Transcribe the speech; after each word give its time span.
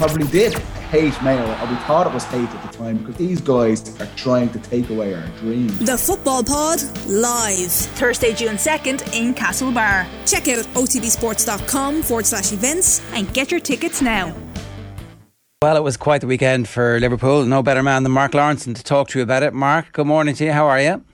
probably 0.00 0.26
did 0.28 0.54
hate 0.88 1.12
Mayo, 1.22 1.42
or 1.42 1.66
we 1.68 1.76
thought 1.84 2.06
it 2.06 2.14
was 2.14 2.24
hate 2.24 2.48
at 2.48 2.72
the 2.72 2.78
time, 2.78 2.96
because 2.96 3.16
these 3.16 3.38
guys 3.38 4.00
are 4.00 4.08
trying 4.16 4.48
to 4.48 4.58
take 4.60 4.88
away 4.88 5.12
our 5.12 5.26
dreams. 5.40 5.78
The 5.78 5.98
Football 5.98 6.42
Pod 6.42 6.80
live 7.06 7.70
Thursday, 7.70 8.32
June 8.32 8.56
2nd 8.56 9.14
in 9.14 9.34
Castlebar. 9.34 10.06
Check 10.26 10.48
out 10.48 10.64
otbsports.com 10.74 12.02
forward 12.02 12.24
slash 12.24 12.50
events 12.50 13.02
and 13.12 13.30
get 13.34 13.50
your 13.50 13.60
tickets 13.60 14.00
now. 14.00 14.34
Well, 15.62 15.76
it 15.76 15.82
was 15.82 15.98
quite 15.98 16.22
the 16.22 16.26
weekend 16.26 16.66
for 16.66 16.98
Liverpool. 16.98 17.44
No 17.44 17.62
better 17.62 17.82
man 17.82 18.02
than 18.02 18.12
Mark 18.12 18.32
Lawrenson 18.32 18.74
to 18.74 18.82
talk 18.82 19.10
to 19.10 19.18
you 19.18 19.22
about 19.22 19.42
it. 19.42 19.52
Mark, 19.52 19.92
good 19.92 20.06
morning 20.06 20.34
to 20.36 20.44
you. 20.46 20.52
How 20.52 20.66
are 20.66 20.80
you? 20.80 21.04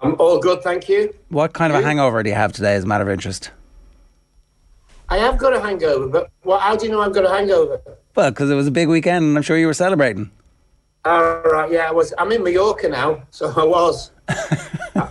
I'm 0.00 0.16
all 0.18 0.38
good, 0.38 0.62
thank 0.62 0.88
you. 0.88 1.14
What 1.28 1.52
kind 1.52 1.70
of 1.70 1.80
a 1.80 1.82
hangover 1.84 2.22
do 2.22 2.30
you 2.30 2.34
have 2.34 2.54
today, 2.54 2.76
as 2.76 2.84
a 2.84 2.86
matter 2.86 3.04
of 3.04 3.10
interest? 3.10 3.50
I 5.10 5.18
have 5.18 5.36
got 5.36 5.52
a 5.52 5.60
hangover, 5.60 6.08
but 6.08 6.30
well, 6.44 6.58
how 6.58 6.74
do 6.76 6.86
you 6.86 6.92
know 6.92 7.02
I've 7.02 7.12
got 7.12 7.26
a 7.26 7.28
hangover? 7.28 7.80
Well, 8.16 8.30
because 8.30 8.50
it 8.50 8.54
was 8.54 8.66
a 8.66 8.70
big 8.70 8.88
weekend, 8.88 9.24
and 9.24 9.36
I'm 9.36 9.42
sure 9.42 9.58
you 9.58 9.66
were 9.66 9.74
celebrating. 9.74 10.30
All 11.04 11.42
right, 11.42 11.70
yeah, 11.70 11.88
I 11.88 11.92
was. 11.92 12.12
I'm 12.18 12.32
in 12.32 12.42
Mallorca 12.42 12.88
now, 12.88 13.22
so 13.30 13.52
I 13.56 13.64
was. 13.64 14.10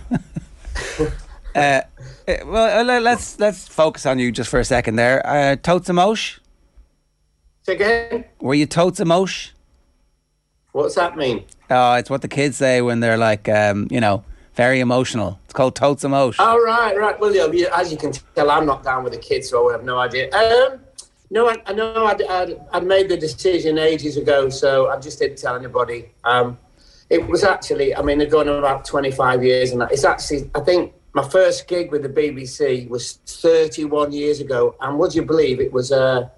Uh, 1.56 1.80
eh, 2.28 2.42
well, 2.44 2.90
uh, 2.90 3.00
let's 3.00 3.40
let's 3.40 3.66
focus 3.66 4.04
on 4.04 4.18
you 4.18 4.30
just 4.30 4.50
for 4.50 4.60
a 4.60 4.64
second 4.64 4.96
there. 4.96 5.26
Uh, 5.26 5.56
totes 5.56 5.88
emosh? 5.88 6.38
Say 7.62 7.76
again, 7.76 8.26
Were 8.42 8.52
you 8.52 8.66
totes 8.66 9.00
emosh? 9.00 9.52
what's 10.72 10.96
that 10.96 11.16
mean? 11.16 11.46
Oh, 11.70 11.94
it's 11.94 12.10
what 12.10 12.20
the 12.20 12.28
kids 12.28 12.58
say 12.58 12.82
when 12.82 13.00
they're 13.00 13.16
like, 13.16 13.48
um, 13.48 13.88
you 13.90 14.02
know, 14.02 14.22
very 14.54 14.80
emotional. 14.80 15.40
It's 15.44 15.54
called 15.54 15.74
totes 15.74 16.04
emosh. 16.04 16.38
All 16.38 16.60
right, 16.60 16.94
right. 16.94 17.18
Well, 17.18 17.34
yeah, 17.34 17.68
as 17.74 17.90
you 17.90 17.96
can 17.96 18.12
tell, 18.34 18.50
I'm 18.50 18.66
not 18.66 18.82
down 18.82 19.02
with 19.02 19.14
the 19.14 19.18
kids, 19.18 19.48
so 19.48 19.70
I 19.70 19.72
have 19.72 19.84
no 19.84 19.98
idea. 19.98 20.30
Um, 20.32 20.80
no, 21.30 21.48
I, 21.48 21.56
I 21.66 21.72
know 21.72 22.06
I'd, 22.06 22.22
I'd, 22.22 22.60
I'd 22.72 22.86
made 22.86 23.08
the 23.08 23.16
decision 23.16 23.78
ages 23.78 24.16
ago, 24.16 24.48
so 24.48 24.88
I 24.88 24.98
just 24.98 25.18
didn't 25.18 25.38
tell 25.38 25.56
anybody. 25.56 26.10
Um, 26.24 26.58
it 27.10 27.26
was 27.26 27.44
actually, 27.44 27.94
I 27.94 28.02
mean, 28.02 28.18
they're 28.18 28.28
going 28.28 28.48
about 28.48 28.84
25 28.84 29.44
years, 29.44 29.72
and 29.72 29.82
it's 29.82 30.04
actually, 30.04 30.50
I 30.54 30.60
think 30.60 30.92
my 31.14 31.26
first 31.28 31.66
gig 31.68 31.90
with 31.90 32.02
the 32.02 32.08
BBC 32.08 32.88
was 32.88 33.14
31 33.26 34.12
years 34.12 34.40
ago, 34.40 34.76
and 34.80 34.98
would 34.98 35.14
you 35.14 35.22
believe 35.22 35.60
it 35.60 35.72
was 35.72 35.90
a, 35.90 36.30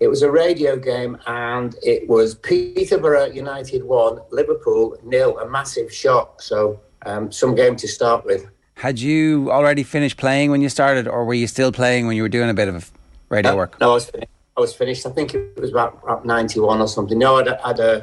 it 0.00 0.08
was 0.08 0.22
a 0.22 0.30
radio 0.30 0.76
game, 0.76 1.18
and 1.26 1.74
it 1.82 2.08
was 2.08 2.34
Peterborough 2.36 3.26
United 3.26 3.84
one, 3.84 4.20
Liverpool 4.30 4.98
nil, 5.02 5.38
a 5.38 5.48
massive 5.48 5.92
shock. 5.92 6.42
So 6.42 6.80
um, 7.06 7.32
some 7.32 7.54
game 7.54 7.76
to 7.76 7.88
start 7.88 8.24
with. 8.24 8.46
Had 8.74 8.98
you 8.98 9.50
already 9.50 9.82
finished 9.82 10.18
playing 10.18 10.50
when 10.50 10.60
you 10.60 10.68
started, 10.68 11.08
or 11.08 11.24
were 11.24 11.34
you 11.34 11.46
still 11.46 11.72
playing 11.72 12.06
when 12.06 12.16
you 12.16 12.22
were 12.22 12.28
doing 12.28 12.50
a 12.50 12.54
bit 12.54 12.68
of 12.68 12.92
radio 13.28 13.56
work? 13.56 13.80
No, 13.80 13.90
I 13.90 13.94
was 13.94 14.10
finished. 14.10 14.30
I 14.56 14.60
was 14.60 14.74
finished. 14.74 15.06
I 15.06 15.10
think 15.10 15.34
it 15.34 15.60
was 15.60 15.70
about, 15.70 16.00
about 16.02 16.24
91 16.24 16.80
or 16.80 16.88
something. 16.88 17.18
No, 17.18 17.36
I'd, 17.36 17.48
I'd, 17.48 17.80
uh, 17.80 18.00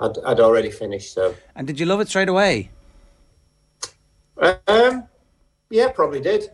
I'd, 0.00 0.18
I'd 0.26 0.40
already 0.40 0.70
finished. 0.70 1.14
So, 1.14 1.34
And 1.54 1.66
did 1.66 1.78
you 1.78 1.86
love 1.86 2.00
it 2.00 2.08
straight 2.08 2.28
away? 2.28 2.70
um, 4.66 5.04
yeah, 5.70 5.90
probably 5.90 6.20
did. 6.20 6.50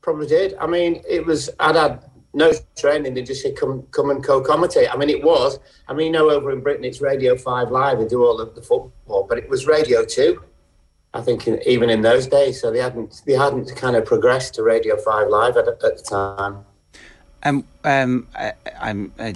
Probably 0.00 0.26
did. 0.26 0.54
I 0.60 0.66
mean, 0.66 1.02
it 1.08 1.26
was. 1.26 1.50
I'd 1.58 1.76
had 1.76 2.04
no 2.32 2.52
training. 2.76 3.14
They 3.14 3.22
just 3.22 3.42
said, 3.42 3.56
"Come, 3.56 3.82
come 3.90 4.10
and 4.10 4.24
co-commentate." 4.24 4.88
I 4.92 4.96
mean, 4.96 5.10
it 5.10 5.22
was. 5.22 5.58
I 5.88 5.94
mean, 5.94 6.06
you 6.06 6.12
know, 6.12 6.30
over 6.30 6.52
in 6.52 6.60
Britain, 6.60 6.84
it's 6.84 7.00
Radio 7.00 7.36
Five 7.36 7.70
Live. 7.70 7.98
They 7.98 8.06
do 8.06 8.24
all 8.24 8.40
of 8.40 8.54
the 8.54 8.62
football, 8.62 9.26
but 9.28 9.38
it 9.38 9.48
was 9.48 9.66
Radio 9.66 10.04
Two. 10.04 10.42
I 11.12 11.22
think 11.22 11.48
in, 11.48 11.60
even 11.66 11.90
in 11.90 12.02
those 12.02 12.26
days, 12.26 12.60
so 12.60 12.70
they 12.70 12.78
hadn't 12.78 13.22
they 13.26 13.32
hadn't 13.34 13.74
kind 13.74 13.96
of 13.96 14.04
progressed 14.04 14.54
to 14.54 14.62
Radio 14.62 14.96
Five 14.96 15.28
Live 15.28 15.56
at, 15.56 15.66
at 15.68 15.80
the 15.80 16.02
time. 16.08 16.64
Um, 17.46 17.64
um, 17.84 18.26
I, 18.34 18.52
I'm, 18.80 19.12
I, 19.20 19.34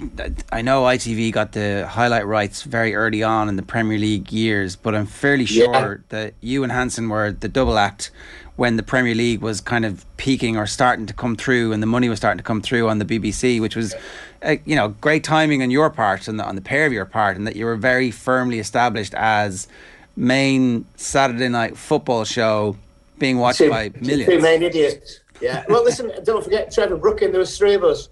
I 0.51 0.61
know 0.61 0.83
ITV 0.83 1.31
got 1.31 1.53
the 1.53 1.87
highlight 1.87 2.25
rights 2.27 2.63
very 2.63 2.93
early 2.93 3.23
on 3.23 3.47
in 3.47 3.55
the 3.55 3.63
Premier 3.63 3.97
League 3.97 4.31
years, 4.33 4.75
but 4.75 4.93
I'm 4.93 5.05
fairly 5.05 5.45
sure 5.45 5.73
Yeah. 5.73 5.95
that 6.09 6.33
you 6.41 6.63
and 6.63 6.71
Hansen 6.73 7.07
were 7.07 7.31
the 7.31 7.47
double 7.47 7.77
act 7.77 8.11
when 8.57 8.75
the 8.75 8.83
Premier 8.83 9.15
League 9.15 9.39
was 9.39 9.61
kind 9.61 9.85
of 9.85 10.05
peaking 10.17 10.57
or 10.57 10.67
starting 10.67 11.05
to 11.05 11.13
come 11.13 11.37
through, 11.37 11.71
and 11.71 11.81
the 11.81 11.87
money 11.87 12.09
was 12.09 12.19
starting 12.19 12.37
to 12.37 12.43
come 12.43 12.61
through 12.61 12.89
on 12.89 12.99
the 12.99 13.05
BBC, 13.05 13.61
which 13.61 13.77
was, 13.77 13.95
uh, 14.43 14.55
you 14.65 14.75
know, 14.75 14.89
great 14.89 15.23
timing 15.23 15.63
on 15.63 15.71
your 15.71 15.89
part 15.89 16.27
and 16.27 16.37
the, 16.37 16.43
on 16.43 16.55
the 16.55 16.61
pair 16.61 16.85
of 16.85 16.91
your 16.91 17.05
part, 17.05 17.37
and 17.37 17.47
that 17.47 17.55
you 17.55 17.63
were 17.65 17.77
very 17.77 18.11
firmly 18.11 18.59
established 18.59 19.13
as 19.13 19.69
main 20.17 20.83
Saturday 20.97 21.47
night 21.47 21.77
football 21.77 22.25
show 22.25 22.75
being 23.19 23.37
watched 23.37 23.59
Two- 23.59 23.69
by 23.69 23.87
Two 23.87 24.01
millions. 24.05 24.43
main 24.43 24.61
idiots. 24.61 25.20
Yeah. 25.41 25.65
Well, 25.67 25.83
listen, 25.83 26.11
don't 26.23 26.43
forget 26.43 26.71
Trevor 26.71 26.97
Brooking. 26.97 27.31
There 27.31 27.39
was 27.39 27.57
three 27.57 27.73
of 27.73 27.83
us. 27.83 28.09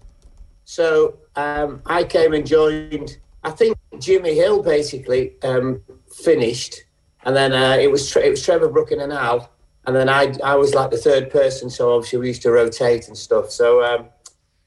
So 0.65 1.17
um, 1.35 1.81
I 1.85 2.03
came 2.03 2.33
and 2.33 2.45
joined. 2.45 3.17
I 3.43 3.51
think 3.51 3.77
Jimmy 3.99 4.35
Hill 4.35 4.61
basically 4.61 5.33
um, 5.43 5.81
finished, 6.11 6.83
and 7.23 7.35
then 7.35 7.53
uh, 7.53 7.77
it 7.79 7.89
was 7.89 8.15
it 8.15 8.29
was 8.29 8.43
Trevor 8.43 8.69
Brooking 8.69 9.01
and 9.01 9.13
Al, 9.13 9.49
and 9.85 9.95
then 9.95 10.09
I 10.09 10.33
I 10.43 10.55
was 10.55 10.73
like 10.73 10.91
the 10.91 10.97
third 10.97 11.31
person. 11.31 11.69
So 11.69 11.95
obviously 11.95 12.19
we 12.19 12.27
used 12.27 12.41
to 12.43 12.51
rotate 12.51 13.07
and 13.07 13.17
stuff. 13.17 13.49
So 13.49 13.83
um, 13.83 14.07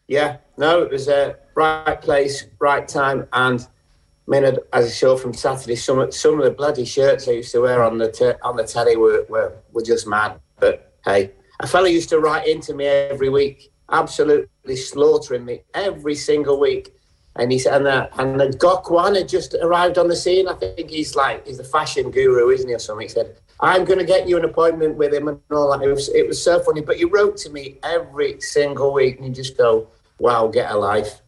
yeah, 0.08 0.38
no, 0.56 0.82
it 0.82 0.90
was 0.90 1.08
a 1.08 1.36
right 1.54 2.00
place, 2.00 2.46
right 2.58 2.88
time, 2.88 3.28
and 3.32 3.60
I 3.60 4.30
mean, 4.30 4.44
as 4.72 4.86
I 4.86 4.88
saw 4.88 5.16
from 5.16 5.34
Saturday, 5.34 5.76
some 5.76 6.10
some 6.12 6.38
of 6.38 6.44
the 6.44 6.50
bloody 6.50 6.84
shirts 6.84 7.28
I 7.28 7.32
used 7.32 7.52
to 7.52 7.60
wear 7.60 7.82
on 7.82 7.98
the 7.98 8.38
on 8.42 8.56
the 8.56 8.64
telly 8.64 8.96
were, 8.96 9.26
were 9.28 9.52
were 9.72 9.82
just 9.82 10.06
mad. 10.06 10.40
But 10.58 10.94
hey, 11.04 11.32
a 11.62 11.66
fella 11.66 11.88
used 11.88 12.08
to 12.10 12.18
write 12.18 12.46
into 12.46 12.74
me 12.74 12.86
every 12.86 13.28
week, 13.28 13.72
absolutely 13.90 14.76
slaughtering 14.76 15.44
me 15.44 15.62
every 15.74 16.14
single 16.14 16.58
week. 16.58 16.94
And 17.36 17.50
he 17.50 17.58
said, 17.58 17.74
and, 17.74 17.86
uh, 17.86 18.08
and 18.18 18.38
then 18.38 18.52
Gok 18.52 18.90
Wan 18.90 19.14
had 19.14 19.28
just 19.28 19.54
arrived 19.54 19.96
on 19.96 20.08
the 20.08 20.16
scene. 20.16 20.48
I 20.48 20.54
think 20.54 20.90
he's 20.90 21.16
like 21.16 21.46
he's 21.46 21.56
the 21.56 21.64
fashion 21.64 22.10
guru, 22.10 22.50
isn't 22.50 22.68
he, 22.68 22.74
or 22.74 22.78
something? 22.78 23.06
He 23.06 23.08
said, 23.08 23.36
"I'm 23.60 23.86
going 23.86 23.98
to 24.00 24.04
get 24.04 24.28
you 24.28 24.36
an 24.36 24.44
appointment 24.44 24.96
with 24.96 25.14
him," 25.14 25.28
and 25.28 25.40
all 25.50 25.70
that. 25.70 25.82
It 25.82 25.90
was 25.94 26.10
it 26.10 26.28
was 26.28 26.42
so 26.42 26.60
funny. 26.60 26.82
But 26.82 26.98
he 26.98 27.06
wrote 27.06 27.38
to 27.38 27.50
me 27.50 27.78
every 27.84 28.38
single 28.42 28.92
week, 28.92 29.16
and 29.16 29.26
you 29.26 29.32
just 29.32 29.56
go, 29.56 29.88
"Wow, 30.18 30.48
get 30.48 30.70
a 30.70 30.76
life." 30.76 31.22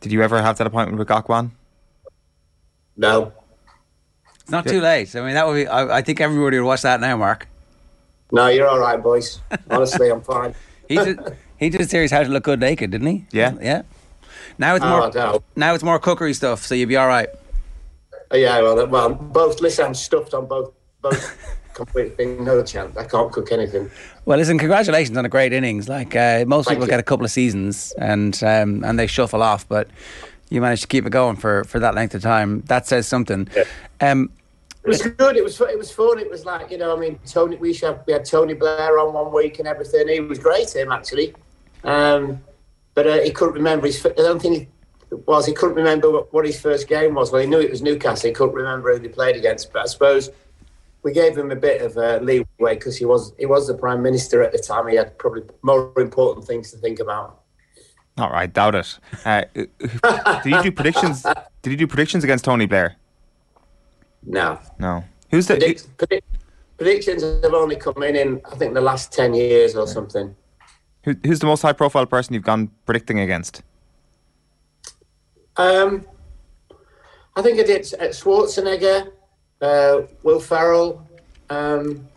Did 0.00 0.12
you 0.12 0.22
ever 0.22 0.40
have 0.40 0.56
that 0.56 0.66
appointment 0.66 0.98
with 0.98 1.08
Gok 1.08 1.28
Wan? 1.28 1.52
No, 2.96 3.34
It's 4.40 4.50
not 4.50 4.66
too 4.66 4.80
late. 4.80 5.14
I 5.14 5.20
mean, 5.20 5.34
that 5.34 5.46
would 5.46 5.54
be. 5.56 5.66
I, 5.66 5.98
I 5.98 6.02
think 6.02 6.22
everybody 6.22 6.58
would 6.58 6.66
watch 6.66 6.82
that 6.82 7.00
now, 7.00 7.18
Mark. 7.18 7.48
No, 8.32 8.48
you're 8.48 8.66
all 8.68 8.80
right, 8.80 9.00
boys. 9.02 9.40
Honestly, 9.70 10.08
I'm 10.10 10.22
fine. 10.22 10.54
He 10.88 10.96
did. 10.96 11.18
he 11.58 11.70
did 11.70 11.80
a 11.80 11.86
series 11.86 12.10
How 12.10 12.22
to 12.22 12.28
Look 12.28 12.44
Good 12.44 12.60
Naked, 12.60 12.90
didn't 12.90 13.06
he? 13.06 13.24
Yeah. 13.30 13.54
Yeah. 13.62 13.82
Now 14.58 14.74
it's 14.74 14.84
Oh, 14.84 14.88
more. 14.88 15.10
no. 15.14 15.42
Now 15.56 15.74
it's 15.74 15.82
more 15.84 15.98
cookery 15.98 16.34
stuff, 16.34 16.66
so 16.66 16.74
you'll 16.74 16.88
be 16.88 16.96
all 16.98 17.06
right. 17.08 17.28
Oh, 18.30 18.36
Yeah, 18.36 18.60
well, 18.60 18.86
well, 18.88 19.14
both. 19.14 19.60
Listen, 19.62 19.86
I'm 19.86 19.94
stuffed 19.94 20.34
on 20.34 20.46
both. 20.46 20.72
Both 21.00 21.38
complete 21.74 22.16
thing. 22.18 22.44
No 22.44 22.62
chance. 22.62 22.94
I 22.98 23.04
can't 23.04 23.32
cook 23.32 23.52
anything. 23.52 23.90
Well, 24.26 24.36
listen, 24.38 24.58
congratulations 24.58 25.16
on 25.16 25.24
a 25.24 25.28
great 25.30 25.52
innings. 25.54 25.88
Like 25.88 26.14
uh, 26.14 26.44
most 26.46 26.66
Thank 26.66 26.76
people 26.76 26.86
you. 26.88 26.90
get 26.90 27.00
a 27.00 27.04
couple 27.04 27.24
of 27.24 27.30
seasons 27.30 27.92
and 27.96 28.38
um, 28.44 28.84
and 28.84 28.98
they 28.98 29.06
shuffle 29.06 29.42
off, 29.42 29.66
but 29.66 29.88
you 30.50 30.60
managed 30.60 30.82
to 30.82 30.88
keep 30.88 31.06
it 31.06 31.10
going 31.10 31.36
for, 31.36 31.64
for 31.64 31.78
that 31.78 31.94
length 31.94 32.14
of 32.14 32.20
time. 32.22 32.60
That 32.66 32.86
says 32.86 33.06
something. 33.06 33.48
Um, 34.00 34.30
It 34.84 34.88
was 34.88 35.02
good. 35.02 35.36
It 35.36 35.44
was. 35.44 35.60
It 35.60 35.78
was 35.78 35.92
fun. 35.92 36.18
It 36.18 36.28
was 36.28 36.44
like 36.44 36.70
you 36.70 36.78
know. 36.78 36.96
I 36.96 36.98
mean, 36.98 37.18
Tony. 37.24 37.56
We 37.56 37.72
have, 37.74 38.02
we 38.06 38.12
had 38.12 38.24
Tony 38.24 38.54
Blair 38.54 38.98
on 38.98 39.12
one 39.12 39.32
week 39.32 39.60
and 39.60 39.68
everything. 39.68 40.08
He 40.08 40.20
was 40.20 40.40
great. 40.40 40.74
Him 40.74 40.90
actually, 40.90 41.34
um, 41.84 42.40
but 42.94 43.06
uh, 43.06 43.20
he 43.20 43.30
couldn't 43.30 43.54
remember 43.54 43.86
his. 43.86 44.04
I 44.04 44.10
don't 44.10 44.42
think 44.42 44.68
was. 45.26 45.46
He 45.46 45.52
couldn't 45.52 45.76
remember 45.76 46.10
what, 46.10 46.32
what 46.32 46.44
his 46.44 46.60
first 46.60 46.88
game 46.88 47.14
was. 47.14 47.30
Well, 47.30 47.42
he 47.42 47.46
knew 47.46 47.60
it 47.60 47.70
was 47.70 47.80
Newcastle. 47.80 48.28
He 48.28 48.34
couldn't 48.34 48.56
remember 48.56 48.92
who 48.92 48.98
they 48.98 49.08
played 49.08 49.36
against. 49.36 49.72
But 49.72 49.82
I 49.82 49.86
suppose 49.86 50.30
we 51.02 51.12
gave 51.12 51.36
him 51.36 51.50
a 51.50 51.56
bit 51.56 51.82
of 51.82 51.96
uh, 51.96 52.18
leeway 52.22 52.74
because 52.74 52.96
he 52.96 53.04
was 53.04 53.32
he 53.38 53.46
was 53.46 53.66
the 53.66 53.74
prime 53.74 54.02
minister 54.02 54.42
at 54.42 54.52
the 54.52 54.58
time. 54.58 54.88
He 54.88 54.96
had 54.96 55.16
probably 55.18 55.42
more 55.62 55.92
important 55.98 56.46
things 56.46 56.70
to 56.72 56.78
think 56.78 57.00
about. 57.00 57.40
All 58.18 58.30
right, 58.30 58.52
doubt 58.52 58.74
it. 58.74 58.98
Uh, 59.24 59.44
did 60.42 60.52
you 60.52 60.62
do 60.62 60.72
predictions? 60.72 61.24
Did 61.62 61.70
you 61.70 61.76
do 61.76 61.86
predictions 61.86 62.24
against 62.24 62.44
Tony 62.44 62.66
Blair? 62.66 62.96
No. 64.24 64.58
No. 64.78 65.04
Who's 65.30 65.46
the? 65.46 65.54
Predict, 65.54 65.96
predict, 65.96 66.26
predictions 66.76 67.22
have 67.22 67.54
only 67.54 67.76
come 67.76 68.02
in 68.02 68.16
in 68.16 68.40
I 68.50 68.56
think 68.56 68.74
the 68.74 68.80
last 68.80 69.12
ten 69.12 69.34
years 69.34 69.74
or 69.76 69.86
something. 69.86 70.34
Who, 71.04 71.16
who's 71.24 71.40
the 71.40 71.46
most 71.46 71.62
high-profile 71.62 72.06
person 72.06 72.34
you've 72.34 72.44
gone 72.44 72.70
predicting 72.86 73.18
against? 73.20 73.62
Um, 75.56 76.06
I 77.34 77.42
think 77.42 77.58
I 77.58 77.64
did 77.64 77.80
uh, 77.94 78.08
Schwarzenegger, 78.08 79.10
uh, 79.60 80.02
Will 80.22 80.38
Ferrell, 80.38 81.06
um, 81.50 82.08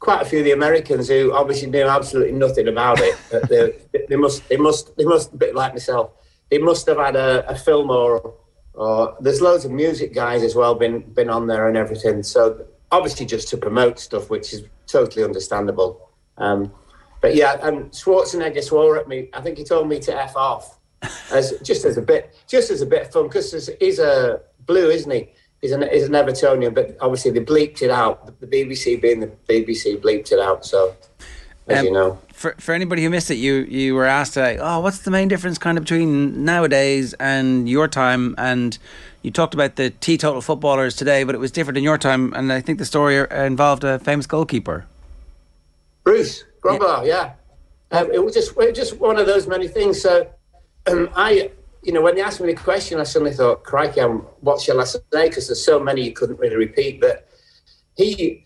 quite 0.00 0.22
a 0.22 0.24
few 0.24 0.40
of 0.40 0.44
the 0.44 0.52
Americans 0.52 1.08
who 1.08 1.32
obviously 1.32 1.70
knew 1.70 1.86
absolutely 1.86 2.32
nothing 2.32 2.68
about 2.68 2.98
it. 3.00 3.16
But 3.30 3.48
they, 3.48 3.74
they 4.08 4.16
must, 4.16 4.48
they 4.48 4.56
must, 4.56 4.96
they 4.96 5.04
must, 5.04 5.32
a 5.32 5.36
bit 5.36 5.54
like 5.54 5.72
myself, 5.72 6.10
they 6.50 6.58
must 6.58 6.86
have 6.86 6.98
had 6.98 7.16
a, 7.16 7.48
a 7.48 7.54
film 7.54 7.90
or, 7.90 8.34
or 8.76 9.16
there's 9.20 9.40
loads 9.40 9.64
of 9.64 9.72
music 9.72 10.14
guys 10.14 10.42
as 10.42 10.54
well 10.54 10.74
been 10.74 11.00
been 11.00 11.30
on 11.30 11.46
there 11.46 11.66
and 11.68 11.76
everything. 11.76 12.22
So 12.22 12.66
obviously 12.92 13.26
just 13.26 13.48
to 13.48 13.56
promote 13.56 13.98
stuff, 13.98 14.30
which 14.30 14.52
is 14.52 14.62
totally 14.86 15.24
understandable. 15.24 16.10
Um, 16.38 16.72
but 17.20 17.34
yeah, 17.34 17.56
and 17.66 17.90
Schwarzenegger 17.90 18.62
swore 18.62 18.98
at 18.98 19.08
me. 19.08 19.30
I 19.32 19.40
think 19.40 19.58
he 19.58 19.64
told 19.64 19.88
me 19.88 19.98
to 20.00 20.14
f 20.14 20.36
off. 20.36 20.78
as 21.32 21.54
just 21.62 21.84
as 21.84 21.96
a 21.96 22.02
bit, 22.02 22.34
just 22.46 22.70
as 22.70 22.82
a 22.82 22.86
bit 22.86 23.02
of 23.02 23.12
fun 23.12 23.24
because 23.24 23.70
he's 23.80 23.98
a 23.98 24.40
blue, 24.66 24.90
isn't 24.90 25.10
he? 25.10 25.28
He's 25.60 25.72
an, 25.72 25.88
he's 25.90 26.04
an 26.04 26.12
Evertonian, 26.12 26.74
but 26.74 26.96
obviously 27.00 27.30
they 27.30 27.40
bleeped 27.40 27.82
it 27.82 27.90
out. 27.90 28.40
The 28.40 28.46
BBC 28.46 29.00
being 29.00 29.20
the 29.20 29.28
BBC 29.48 30.00
bleeped 30.00 30.30
it 30.32 30.38
out. 30.38 30.64
So, 30.64 30.94
as 31.68 31.80
Um, 31.80 31.86
you 31.86 31.92
know, 31.92 32.18
For, 32.32 32.54
for 32.58 32.74
anybody 32.74 33.02
who 33.02 33.10
missed 33.10 33.30
it, 33.30 33.36
you 33.36 33.54
you 33.68 33.94
were 33.94 34.04
asked, 34.04 34.36
uh, 34.36 34.56
oh, 34.60 34.80
what's 34.80 34.98
the 34.98 35.10
main 35.10 35.28
difference 35.28 35.58
kind 35.58 35.78
of 35.78 35.84
between 35.84 36.44
nowadays 36.44 37.14
and 37.14 37.68
your 37.68 37.88
time? 37.88 38.34
And 38.38 38.78
you 39.22 39.30
talked 39.30 39.54
about 39.54 39.76
the 39.76 39.90
teetotal 39.90 40.40
footballers 40.40 40.94
today, 40.94 41.24
but 41.24 41.34
it 41.34 41.38
was 41.38 41.50
different 41.50 41.78
in 41.78 41.84
your 41.84 41.98
time. 41.98 42.32
And 42.34 42.52
I 42.52 42.60
think 42.60 42.78
the 42.78 42.84
story 42.84 43.26
involved 43.30 43.84
a 43.84 43.98
famous 43.98 44.26
goalkeeper. 44.26 44.86
Bruce 46.04 46.44
Grobbelaar, 46.60 47.04
yeah. 47.04 47.32
Um, 47.90 48.10
it 48.12 48.24
was 48.24 48.34
just 48.34 48.50
it 48.50 48.56
was 48.56 48.76
just 48.76 49.00
one 49.00 49.18
of 49.18 49.26
those 49.26 49.48
many 49.48 49.66
things. 49.66 50.00
So 50.00 50.28
um, 50.86 51.08
I, 51.16 51.50
you 51.82 51.92
know, 51.92 52.02
when 52.02 52.14
they 52.14 52.22
asked 52.22 52.40
me 52.40 52.46
the 52.46 52.60
question, 52.60 53.00
I 53.00 53.04
suddenly 53.04 53.34
thought, 53.34 53.64
crikey, 53.64 54.00
I'm, 54.00 54.18
what 54.40 54.60
shall 54.60 54.80
I 54.80 54.84
say? 54.84 55.00
Because 55.12 55.48
there's 55.48 55.64
so 55.64 55.80
many 55.80 56.02
you 56.02 56.12
couldn't 56.12 56.38
really 56.38 56.56
repeat. 56.56 57.00
But 57.00 57.28
he 57.96 58.45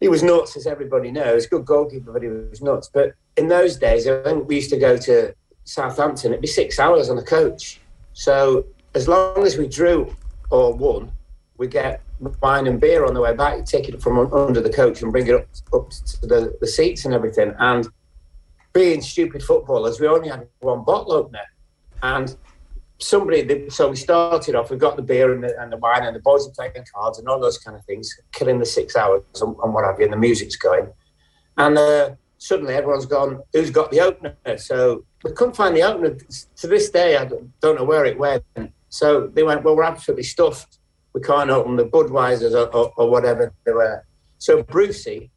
he 0.00 0.08
was 0.08 0.22
nuts, 0.22 0.56
as 0.56 0.66
everybody 0.66 1.10
knows. 1.10 1.46
Good 1.46 1.64
goalkeeper, 1.64 2.12
but 2.12 2.22
he 2.22 2.28
was 2.28 2.62
nuts. 2.62 2.88
But 2.92 3.14
in 3.36 3.48
those 3.48 3.76
days, 3.76 4.06
I 4.06 4.22
think 4.22 4.48
we 4.48 4.56
used 4.56 4.70
to 4.70 4.78
go 4.78 4.96
to 4.96 5.34
Southampton. 5.64 6.32
It'd 6.32 6.40
be 6.40 6.46
six 6.46 6.78
hours 6.78 7.10
on 7.10 7.18
a 7.18 7.22
coach. 7.22 7.80
So 8.12 8.66
as 8.94 9.08
long 9.08 9.44
as 9.44 9.56
we 9.56 9.68
drew 9.68 10.14
or 10.50 10.74
won, 10.74 11.12
we 11.56 11.66
get 11.66 12.02
wine 12.40 12.66
and 12.66 12.80
beer 12.80 13.04
on 13.04 13.14
the 13.14 13.20
way 13.20 13.34
back. 13.34 13.58
You 13.58 13.64
take 13.64 13.88
it 13.88 14.00
from 14.00 14.32
under 14.32 14.60
the 14.60 14.70
coach 14.70 15.02
and 15.02 15.12
bring 15.12 15.26
it 15.26 15.34
up 15.34 15.46
up 15.72 15.90
to 15.90 16.26
the, 16.26 16.56
the 16.60 16.66
seats 16.66 17.04
and 17.04 17.12
everything. 17.14 17.54
And 17.58 17.88
being 18.72 19.02
stupid 19.02 19.42
footballers, 19.42 20.00
we 20.00 20.06
only 20.06 20.28
had 20.28 20.46
one 20.60 20.84
bottle 20.84 21.12
opener, 21.12 21.44
and 22.02 22.36
somebody. 22.98 23.42
they- 23.42 23.68
So 23.68 23.88
we 23.90 23.96
started 23.96 24.54
off. 24.54 24.70
We 24.70 24.76
got 24.76 24.96
the 24.96 25.02
beer 25.02 25.32
and 25.32 25.42
the, 25.44 25.60
and 25.60 25.72
the 25.72 25.76
wine, 25.76 26.04
and 26.04 26.14
the 26.14 26.20
boys 26.20 26.46
are 26.46 26.50
playing 26.50 26.72
cards 26.92 27.18
and 27.18 27.28
all 27.28 27.40
those 27.40 27.58
kind 27.58 27.76
of 27.76 27.84
things, 27.84 28.14
killing 28.32 28.58
the 28.58 28.66
six 28.66 28.96
hours 28.96 29.22
and, 29.40 29.56
and 29.62 29.74
what 29.74 29.84
have 29.84 29.98
you. 29.98 30.04
And 30.04 30.12
the 30.12 30.18
music's 30.18 30.56
going, 30.56 30.88
and 31.56 31.78
uh, 31.78 32.10
suddenly 32.38 32.74
everyone's 32.74 33.06
gone. 33.06 33.42
Who's 33.52 33.70
got 33.70 33.90
the 33.90 34.00
opener? 34.00 34.36
So 34.58 35.04
we 35.24 35.32
couldn't 35.32 35.56
find 35.56 35.76
the 35.76 35.82
opener. 35.82 36.16
To 36.56 36.66
this 36.66 36.90
day, 36.90 37.16
I 37.16 37.24
don't 37.60 37.76
know 37.78 37.84
where 37.84 38.04
it 38.04 38.18
went. 38.18 38.44
So 38.88 39.26
they 39.28 39.42
went, 39.42 39.64
well, 39.64 39.76
we're 39.76 39.82
absolutely 39.84 40.24
stuffed. 40.24 40.78
We 41.14 41.20
can't 41.20 41.50
open 41.50 41.76
the 41.76 41.84
Budweisers 41.84 42.52
or, 42.52 42.74
or, 42.74 42.92
or 42.96 43.10
whatever 43.10 43.52
they 43.64 43.72
were. 43.72 44.04
So 44.38 44.62
Brucey 44.62 45.30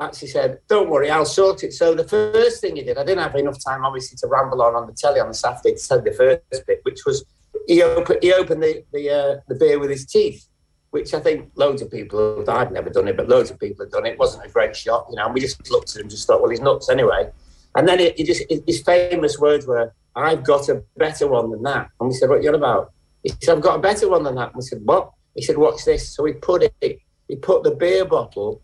actually 0.00 0.28
said, 0.28 0.58
don't 0.68 0.90
worry, 0.90 1.10
I'll 1.10 1.24
sort 1.24 1.62
it. 1.62 1.72
So 1.72 1.94
the 1.94 2.04
first 2.06 2.60
thing 2.60 2.76
he 2.76 2.82
did, 2.82 2.98
I 2.98 3.04
didn't 3.04 3.22
have 3.22 3.34
enough 3.36 3.58
time, 3.64 3.84
obviously, 3.84 4.16
to 4.18 4.26
ramble 4.26 4.62
on 4.62 4.74
on 4.74 4.86
the 4.86 4.92
telly 4.92 5.20
on 5.20 5.28
the 5.28 5.34
Saturday 5.34 5.76
to 5.76 5.88
tell 5.88 6.00
the 6.00 6.12
first 6.12 6.66
bit, 6.66 6.80
which 6.82 7.00
was 7.06 7.24
he 7.66 7.82
opened, 7.82 8.18
he 8.22 8.32
opened 8.32 8.62
the, 8.62 8.84
the, 8.92 9.10
uh, 9.10 9.40
the 9.48 9.54
beer 9.54 9.78
with 9.78 9.90
his 9.90 10.04
teeth, 10.06 10.46
which 10.90 11.14
I 11.14 11.20
think 11.20 11.50
loads 11.54 11.80
of 11.80 11.90
people, 11.90 12.44
I've 12.48 12.72
never 12.72 12.90
done 12.90 13.08
it, 13.08 13.16
but 13.16 13.28
loads 13.28 13.50
of 13.50 13.58
people 13.58 13.84
have 13.84 13.92
done 13.92 14.06
it. 14.06 14.12
It 14.12 14.18
wasn't 14.18 14.44
a 14.44 14.48
great 14.48 14.76
shot, 14.76 15.06
you 15.10 15.16
know, 15.16 15.26
and 15.26 15.34
we 15.34 15.40
just 15.40 15.70
looked 15.70 15.94
at 15.94 16.02
him 16.02 16.08
just 16.08 16.26
thought, 16.26 16.40
well, 16.40 16.50
he's 16.50 16.60
nuts 16.60 16.90
anyway. 16.90 17.30
And 17.76 17.88
then 17.88 17.98
he, 18.00 18.12
he 18.16 18.24
just, 18.24 18.42
his 18.66 18.82
famous 18.82 19.38
words 19.38 19.66
were, 19.66 19.92
I've 20.14 20.44
got 20.44 20.68
a 20.68 20.82
better 20.96 21.26
one 21.26 21.50
than 21.50 21.62
that. 21.62 21.88
And 22.00 22.08
we 22.08 22.14
said, 22.14 22.28
what 22.28 22.38
are 22.38 22.42
you 22.42 22.50
on 22.50 22.54
about? 22.56 22.92
He 23.22 23.32
said, 23.40 23.56
I've 23.56 23.62
got 23.62 23.78
a 23.78 23.82
better 23.82 24.08
one 24.08 24.22
than 24.24 24.34
that. 24.34 24.48
And 24.48 24.56
we 24.56 24.62
said, 24.62 24.82
what? 24.84 25.10
He 25.34 25.42
said, 25.42 25.58
"Watch 25.58 25.84
this? 25.84 26.14
So 26.14 26.24
he 26.24 26.32
put 26.32 26.62
it, 26.62 27.00
he 27.28 27.36
put 27.36 27.62
the 27.64 27.72
beer 27.72 28.04
bottle 28.04 28.62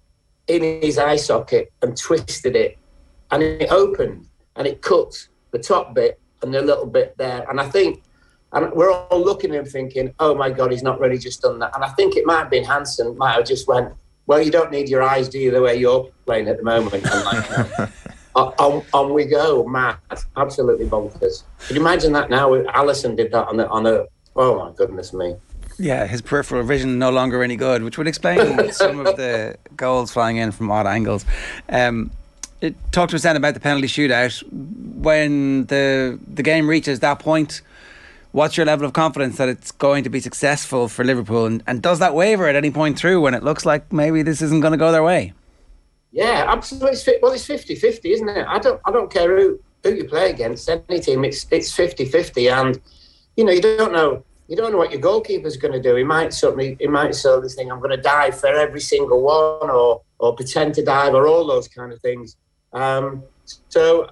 in 0.50 0.82
his 0.82 0.98
eye 0.98 1.16
socket 1.16 1.72
and 1.82 1.96
twisted 1.96 2.56
it. 2.56 2.76
And 3.30 3.42
it 3.42 3.70
opened 3.70 4.26
and 4.56 4.66
it 4.66 4.82
cut 4.82 5.28
the 5.52 5.58
top 5.58 5.94
bit 5.94 6.20
and 6.42 6.52
the 6.52 6.60
little 6.60 6.86
bit 6.86 7.16
there. 7.16 7.48
And 7.48 7.60
I 7.60 7.68
think, 7.68 8.02
and 8.52 8.72
we're 8.72 8.90
all 8.90 9.20
looking 9.20 9.54
at 9.54 9.60
him 9.60 9.64
thinking, 9.64 10.12
oh 10.18 10.34
my 10.34 10.50
God, 10.50 10.72
he's 10.72 10.82
not 10.82 10.98
really 10.98 11.18
just 11.18 11.42
done 11.42 11.60
that. 11.60 11.74
And 11.74 11.84
I 11.84 11.88
think 11.90 12.16
it 12.16 12.26
might 12.26 12.40
have 12.40 12.50
been 12.50 12.64
Hansen, 12.64 13.16
might 13.16 13.34
have 13.34 13.46
just 13.46 13.68
went, 13.68 13.92
well, 14.26 14.42
you 14.42 14.50
don't 14.50 14.72
need 14.72 14.88
your 14.88 15.02
eyes, 15.02 15.28
do 15.28 15.38
you, 15.38 15.50
the 15.52 15.62
way 15.62 15.76
you're 15.76 16.10
playing 16.26 16.48
at 16.48 16.56
the 16.56 16.64
moment? 16.64 17.04
And 17.04 17.24
like, 17.24 17.90
on, 18.34 18.82
on, 18.92 19.14
we 19.14 19.24
go, 19.24 19.64
mad, 19.66 19.98
absolutely 20.36 20.86
bonkers. 20.86 21.44
Could 21.60 21.76
you 21.76 21.82
imagine 21.82 22.12
that 22.14 22.28
now? 22.28 22.50
Alisson 22.50 23.16
did 23.16 23.30
that 23.32 23.46
on 23.46 23.56
the, 23.56 23.68
on 23.68 23.86
a, 23.86 24.06
oh 24.34 24.58
my 24.58 24.72
goodness 24.76 25.12
me. 25.12 25.36
Yeah, 25.80 26.06
his 26.06 26.20
peripheral 26.20 26.62
vision 26.62 26.98
no 26.98 27.08
longer 27.08 27.42
any 27.42 27.56
good, 27.56 27.82
which 27.82 27.96
would 27.96 28.06
explain 28.06 28.70
some 28.72 29.00
of 29.00 29.16
the 29.16 29.56
goals 29.76 30.12
flying 30.12 30.36
in 30.36 30.52
from 30.52 30.70
odd 30.70 30.86
angles. 30.86 31.24
Um, 31.70 32.10
it, 32.60 32.74
talk 32.92 33.08
to 33.08 33.16
us 33.16 33.22
then 33.22 33.34
about 33.34 33.54
the 33.54 33.60
penalty 33.60 33.86
shootout. 33.86 34.42
When 34.52 35.64
the 35.66 36.18
the 36.34 36.42
game 36.42 36.68
reaches 36.68 37.00
that 37.00 37.18
point, 37.18 37.62
what's 38.32 38.58
your 38.58 38.66
level 38.66 38.84
of 38.84 38.92
confidence 38.92 39.38
that 39.38 39.48
it's 39.48 39.72
going 39.72 40.04
to 40.04 40.10
be 40.10 40.20
successful 40.20 40.86
for 40.86 41.02
Liverpool? 41.02 41.46
And, 41.46 41.62
and 41.66 41.80
does 41.80 41.98
that 41.98 42.14
waver 42.14 42.46
at 42.46 42.56
any 42.56 42.70
point 42.70 42.98
through 42.98 43.22
when 43.22 43.32
it 43.32 43.42
looks 43.42 43.64
like 43.64 43.90
maybe 43.90 44.22
this 44.22 44.42
isn't 44.42 44.60
going 44.60 44.72
to 44.72 44.78
go 44.78 44.92
their 44.92 45.02
way? 45.02 45.32
Yeah, 46.12 46.44
absolutely. 46.46 47.14
Well, 47.22 47.32
it's 47.32 47.48
50-50, 47.48 48.00
isn't 48.04 48.28
it? 48.28 48.46
I 48.46 48.58
don't, 48.58 48.80
I 48.84 48.90
don't 48.90 49.10
care 49.10 49.34
who, 49.34 49.60
who 49.82 49.94
you 49.94 50.04
play 50.04 50.28
against. 50.28 50.68
Any 50.68 51.00
team, 51.00 51.24
it's 51.24 51.46
it's 51.50 51.74
50-50. 51.74 52.52
and 52.52 52.78
you 53.36 53.44
know 53.46 53.52
you 53.52 53.62
don't 53.62 53.92
know 53.94 54.22
you 54.50 54.56
don't 54.56 54.72
know 54.72 54.78
what 54.78 54.90
your 54.90 55.00
goalkeeper's 55.00 55.56
going 55.56 55.72
to 55.72 55.80
do. 55.80 55.94
He 55.94 56.02
might 56.02 56.34
suddenly 56.34 56.76
he 56.80 56.88
might 56.88 57.12
this 57.12 57.54
thing. 57.54 57.70
I'm 57.70 57.78
going 57.78 57.96
to 57.96 58.02
dive 58.02 58.38
for 58.38 58.48
every 58.48 58.80
single 58.80 59.22
one, 59.22 59.70
or 59.70 60.02
or 60.18 60.34
pretend 60.34 60.74
to 60.74 60.84
dive, 60.84 61.14
or 61.14 61.28
all 61.28 61.46
those 61.46 61.68
kind 61.68 61.92
of 61.92 62.00
things. 62.00 62.36
Um, 62.72 63.22
so 63.68 64.10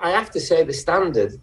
I 0.00 0.10
have 0.10 0.30
to 0.30 0.40
say 0.40 0.64
the 0.64 0.72
standard 0.72 1.38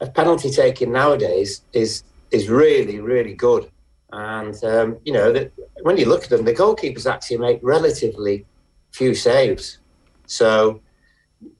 of 0.00 0.12
penalty 0.14 0.50
taking 0.50 0.90
nowadays 0.90 1.62
is 1.72 2.02
is 2.32 2.48
really 2.48 2.98
really 2.98 3.34
good. 3.34 3.70
And 4.12 4.62
um, 4.64 4.98
you 5.04 5.12
know 5.12 5.32
that 5.32 5.52
when 5.82 5.96
you 5.96 6.06
look 6.06 6.24
at 6.24 6.30
them, 6.30 6.44
the 6.44 6.52
goalkeepers 6.52 7.08
actually 7.08 7.38
make 7.38 7.60
relatively 7.62 8.46
few 8.90 9.14
saves. 9.14 9.78
So 10.26 10.80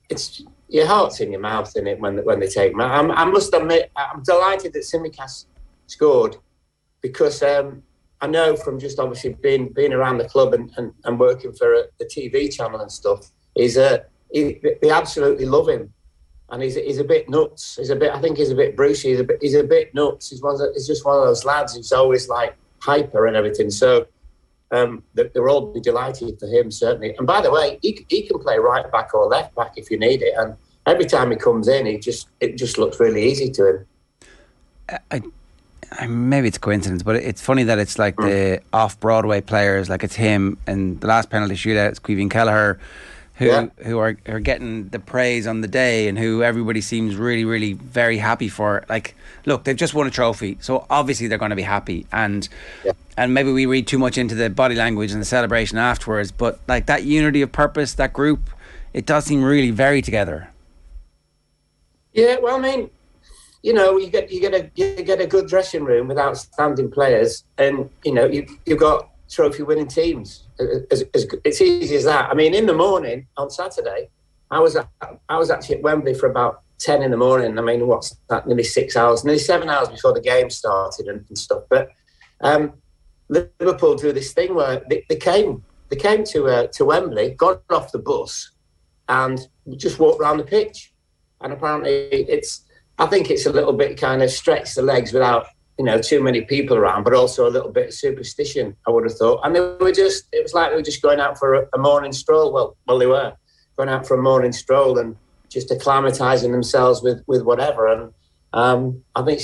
it's 0.08 0.42
your 0.68 0.88
heart's 0.88 1.20
in 1.20 1.30
your 1.30 1.40
mouth 1.40 1.76
in 1.76 1.86
it 1.86 2.00
when 2.00 2.16
when 2.24 2.40
they 2.40 2.48
take. 2.48 2.72
I'm, 2.76 3.12
I 3.12 3.24
must 3.26 3.54
admit, 3.54 3.92
I'm 3.94 4.24
delighted 4.24 4.72
that 4.72 4.82
Tsimikas 4.82 5.44
scored 5.90 6.36
because 7.02 7.42
um, 7.42 7.82
I 8.20 8.26
know 8.26 8.56
from 8.56 8.78
just 8.78 8.98
obviously 8.98 9.34
being 9.34 9.68
being 9.72 9.92
around 9.92 10.18
the 10.18 10.28
club 10.28 10.54
and, 10.54 10.70
and, 10.76 10.92
and 11.04 11.18
working 11.18 11.52
for 11.52 11.74
a, 11.74 11.82
the 11.98 12.04
TV 12.04 12.54
channel 12.54 12.80
and 12.80 12.92
stuff, 12.92 13.30
is 13.56 13.76
uh, 13.76 13.98
he, 14.30 14.60
they 14.82 14.90
absolutely 14.90 15.46
love 15.46 15.68
him, 15.68 15.92
and 16.50 16.62
he's 16.62 16.76
he's 16.76 16.98
a 16.98 17.04
bit 17.04 17.28
nuts. 17.28 17.76
He's 17.76 17.90
a 17.90 17.96
bit. 17.96 18.12
I 18.12 18.20
think 18.20 18.38
he's 18.38 18.50
a 18.50 18.54
bit 18.54 18.76
Brucey. 18.76 19.10
He's 19.10 19.20
a 19.20 19.24
bit. 19.24 19.38
He's 19.40 19.54
a 19.54 19.64
bit 19.64 19.94
nuts. 19.94 20.30
He's 20.30 20.42
one. 20.42 20.56
The, 20.56 20.70
he's 20.74 20.86
just 20.86 21.04
one 21.04 21.18
of 21.18 21.24
those 21.24 21.44
lads 21.44 21.74
who's 21.74 21.92
always 21.92 22.28
like 22.28 22.56
hyper 22.80 23.26
and 23.26 23.36
everything. 23.36 23.70
So. 23.70 24.06
Um, 24.72 25.02
they, 25.14 25.28
they'll 25.34 25.48
all 25.48 25.72
be 25.72 25.80
delighted 25.80 26.38
for 26.38 26.46
him, 26.46 26.70
certainly. 26.70 27.12
And 27.18 27.26
by 27.26 27.40
the 27.40 27.50
way, 27.50 27.80
he, 27.82 28.06
he 28.08 28.22
can 28.22 28.38
play 28.38 28.56
right 28.60 28.88
back 28.92 29.12
or 29.14 29.26
left 29.26 29.52
back 29.56 29.72
if 29.74 29.90
you 29.90 29.98
need 29.98 30.22
it. 30.22 30.32
And 30.38 30.54
every 30.86 31.06
time 31.06 31.32
he 31.32 31.36
comes 31.36 31.66
in, 31.66 31.86
he 31.86 31.98
just 31.98 32.28
it 32.38 32.56
just 32.56 32.78
looks 32.78 33.00
really 33.00 33.28
easy 33.28 33.50
to 33.50 33.68
him. 33.68 33.86
I 35.10 35.22
maybe 36.08 36.48
it's 36.48 36.58
coincidence, 36.58 37.02
but 37.02 37.16
it's 37.16 37.40
funny 37.40 37.64
that 37.64 37.78
it's 37.78 37.98
like 37.98 38.16
the 38.16 38.22
mm. 38.22 38.60
off 38.72 38.98
Broadway 39.00 39.40
players, 39.40 39.88
like 39.88 40.04
it's 40.04 40.14
him 40.14 40.56
and 40.66 41.00
the 41.00 41.06
last 41.06 41.30
penalty 41.30 41.54
shootout, 41.54 41.88
it's 41.88 41.98
Caoimhín 41.98 42.30
Kelleher, 42.30 42.78
who 43.34 43.46
Yeah. 43.46 43.66
who 43.84 43.98
are, 43.98 44.16
are 44.28 44.40
getting 44.40 44.88
the 44.90 44.98
praise 44.98 45.46
on 45.46 45.62
the 45.62 45.68
day 45.68 46.08
and 46.08 46.18
who 46.18 46.42
everybody 46.42 46.80
seems 46.80 47.16
really, 47.16 47.44
really 47.44 47.72
very 47.72 48.18
happy 48.18 48.48
for. 48.48 48.84
Like, 48.88 49.14
look, 49.46 49.64
they've 49.64 49.76
just 49.76 49.94
won 49.94 50.06
a 50.06 50.10
trophy, 50.10 50.58
so 50.60 50.86
obviously 50.90 51.26
they're 51.26 51.38
going 51.38 51.50
to 51.50 51.56
be 51.56 51.62
happy. 51.62 52.06
And 52.12 52.48
Yeah. 52.84 52.92
and 53.16 53.34
maybe 53.34 53.50
we 53.52 53.66
read 53.66 53.86
too 53.86 53.98
much 53.98 54.16
into 54.16 54.34
the 54.34 54.50
body 54.50 54.74
language 54.74 55.10
and 55.12 55.20
the 55.20 55.26
celebration 55.26 55.78
afterwards, 55.78 56.30
but 56.32 56.60
like 56.68 56.86
that 56.86 57.04
unity 57.04 57.42
of 57.42 57.50
purpose, 57.50 57.94
that 57.94 58.12
group, 58.12 58.50
it 58.92 59.06
does 59.06 59.24
seem 59.24 59.42
really 59.42 59.70
very 59.70 60.02
together. 60.02 60.48
Yeah, 62.12 62.36
well, 62.42 62.56
I 62.56 62.60
mean, 62.60 62.90
you 63.62 63.72
know, 63.72 63.98
you 63.98 64.08
get 64.08 64.30
you 64.30 64.40
get 64.40 64.54
a 64.54 64.70
you 64.74 65.02
get 65.02 65.20
a 65.20 65.26
good 65.26 65.48
dressing 65.48 65.84
room 65.84 66.08
with 66.08 66.18
outstanding 66.18 66.90
players, 66.90 67.44
and 67.58 67.90
you 68.04 68.12
know 68.12 68.26
you 68.26 68.46
you've 68.64 68.80
got 68.80 69.10
trophy 69.30 69.62
winning 69.62 69.86
teams. 69.86 70.44
As, 70.90 71.04
as, 71.14 71.26
it's 71.44 71.60
easy 71.60 71.96
as 71.96 72.04
that. 72.04 72.30
I 72.30 72.34
mean, 72.34 72.54
in 72.54 72.66
the 72.66 72.74
morning 72.74 73.26
on 73.36 73.50
Saturday, 73.50 74.08
I 74.50 74.58
was 74.58 74.76
at, 74.76 74.88
I 75.28 75.38
was 75.38 75.50
actually 75.50 75.76
at 75.76 75.82
Wembley 75.82 76.14
for 76.14 76.28
about 76.28 76.62
ten 76.78 77.02
in 77.02 77.10
the 77.10 77.16
morning. 77.16 77.58
I 77.58 77.62
mean, 77.62 77.86
what's 77.86 78.16
that? 78.28 78.46
Nearly 78.46 78.64
six 78.64 78.96
hours, 78.96 79.24
nearly 79.24 79.38
seven 79.38 79.68
hours 79.68 79.88
before 79.88 80.14
the 80.14 80.20
game 80.20 80.48
started 80.48 81.06
and, 81.06 81.24
and 81.28 81.38
stuff. 81.38 81.64
But 81.68 81.90
um, 82.40 82.72
Liverpool 83.28 83.94
do 83.94 84.12
this 84.12 84.32
thing 84.32 84.54
where 84.54 84.82
they, 84.88 85.04
they 85.08 85.16
came 85.16 85.62
they 85.90 85.96
came 85.96 86.24
to 86.24 86.46
uh, 86.46 86.66
to 86.68 86.84
Wembley, 86.86 87.30
got 87.32 87.62
off 87.68 87.92
the 87.92 87.98
bus, 87.98 88.52
and 89.08 89.38
just 89.76 89.98
walked 89.98 90.20
around 90.20 90.38
the 90.38 90.44
pitch. 90.44 90.94
And 91.42 91.52
apparently, 91.52 91.90
it's 91.92 92.64
I 93.00 93.06
think 93.06 93.30
it's 93.30 93.46
a 93.46 93.52
little 93.52 93.72
bit 93.72 94.00
kind 94.00 94.22
of 94.22 94.30
stretch 94.30 94.74
the 94.74 94.82
legs 94.82 95.12
without 95.12 95.46
you 95.78 95.84
know 95.84 95.98
too 96.00 96.22
many 96.22 96.42
people 96.42 96.76
around, 96.76 97.04
but 97.04 97.14
also 97.14 97.48
a 97.48 97.54
little 97.56 97.72
bit 97.72 97.88
of 97.88 97.94
superstition. 97.94 98.76
I 98.86 98.90
would 98.90 99.04
have 99.04 99.16
thought, 99.16 99.40
and 99.42 99.56
they 99.56 99.60
were 99.60 99.92
just 99.92 100.24
it 100.32 100.42
was 100.42 100.54
like 100.54 100.70
they 100.70 100.76
were 100.76 100.90
just 100.90 101.02
going 101.02 101.20
out 101.20 101.38
for 101.38 101.54
a, 101.54 101.68
a 101.74 101.78
morning 101.78 102.12
stroll. 102.12 102.52
Well, 102.52 102.76
well, 102.86 102.98
they 102.98 103.06
were 103.06 103.32
going 103.76 103.88
out 103.88 104.06
for 104.06 104.18
a 104.18 104.22
morning 104.22 104.52
stroll 104.52 104.98
and 104.98 105.16
just 105.48 105.70
acclimatizing 105.70 106.52
themselves 106.52 107.02
with 107.02 107.24
with 107.26 107.42
whatever. 107.42 107.88
And 107.88 108.12
Um, 108.52 109.04
I 109.14 109.22
think 109.22 109.40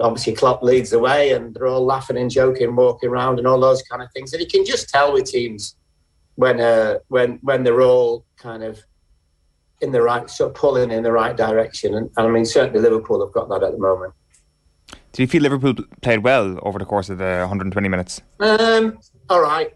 obviously 0.00 0.34
Klopp 0.34 0.62
leads 0.62 0.90
the 0.90 0.98
way, 0.98 1.32
and 1.34 1.54
they're 1.54 1.66
all 1.66 1.84
laughing 1.84 2.16
and 2.16 2.30
joking, 2.30 2.76
walking 2.76 3.10
around, 3.10 3.38
and 3.38 3.46
all 3.46 3.60
those 3.60 3.82
kind 3.82 4.02
of 4.02 4.08
things. 4.12 4.32
And 4.32 4.40
you 4.42 4.48
can 4.48 4.64
just 4.64 4.88
tell 4.88 5.12
with 5.12 5.26
teams 5.26 5.76
when 6.36 6.60
uh, 6.60 6.98
when 7.08 7.38
when 7.42 7.64
they're 7.64 7.82
all 7.82 8.24
kind 8.36 8.62
of 8.62 8.82
in 9.80 9.92
the 9.92 10.02
right 10.02 10.28
sort 10.30 10.50
of 10.50 10.56
pulling 10.56 10.90
in 10.90 11.02
the 11.02 11.12
right 11.12 11.36
direction. 11.36 11.94
And, 11.94 12.10
and 12.16 12.26
I 12.26 12.30
mean, 12.30 12.44
certainly 12.44 12.80
Liverpool 12.80 13.24
have 13.24 13.32
got 13.32 13.48
that 13.48 13.62
at 13.62 13.72
the 13.72 13.78
moment. 13.78 14.14
Did 15.12 15.22
you 15.22 15.26
feel 15.28 15.42
Liverpool 15.42 15.74
played 16.02 16.24
well 16.24 16.58
over 16.62 16.78
the 16.78 16.84
course 16.84 17.08
of 17.08 17.18
the 17.18 17.38
120 17.40 17.88
minutes? 17.88 18.20
Um, 18.40 18.98
all 19.28 19.40
right. 19.40 19.74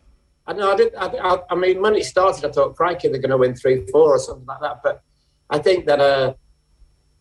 I 0.49 0.52
know. 0.55 0.73
I 0.73 0.76
did. 0.76 0.95
I, 0.97 1.38
I, 1.50 1.55
mean, 1.55 1.83
when 1.83 1.95
it 1.95 2.05
started, 2.07 2.45
I 2.45 2.50
thought, 2.50 2.75
"Crikey, 2.75 3.09
they're 3.09 3.21
going 3.21 3.31
to 3.31 3.37
win 3.37 3.55
three, 3.55 3.87
four, 3.93 4.17
or 4.17 4.19
something 4.19 4.47
like 4.47 4.61
that." 4.62 4.81
But 4.83 5.02
I 5.50 5.59
think 5.59 5.85
that 5.87 6.00
uh, 6.00 6.35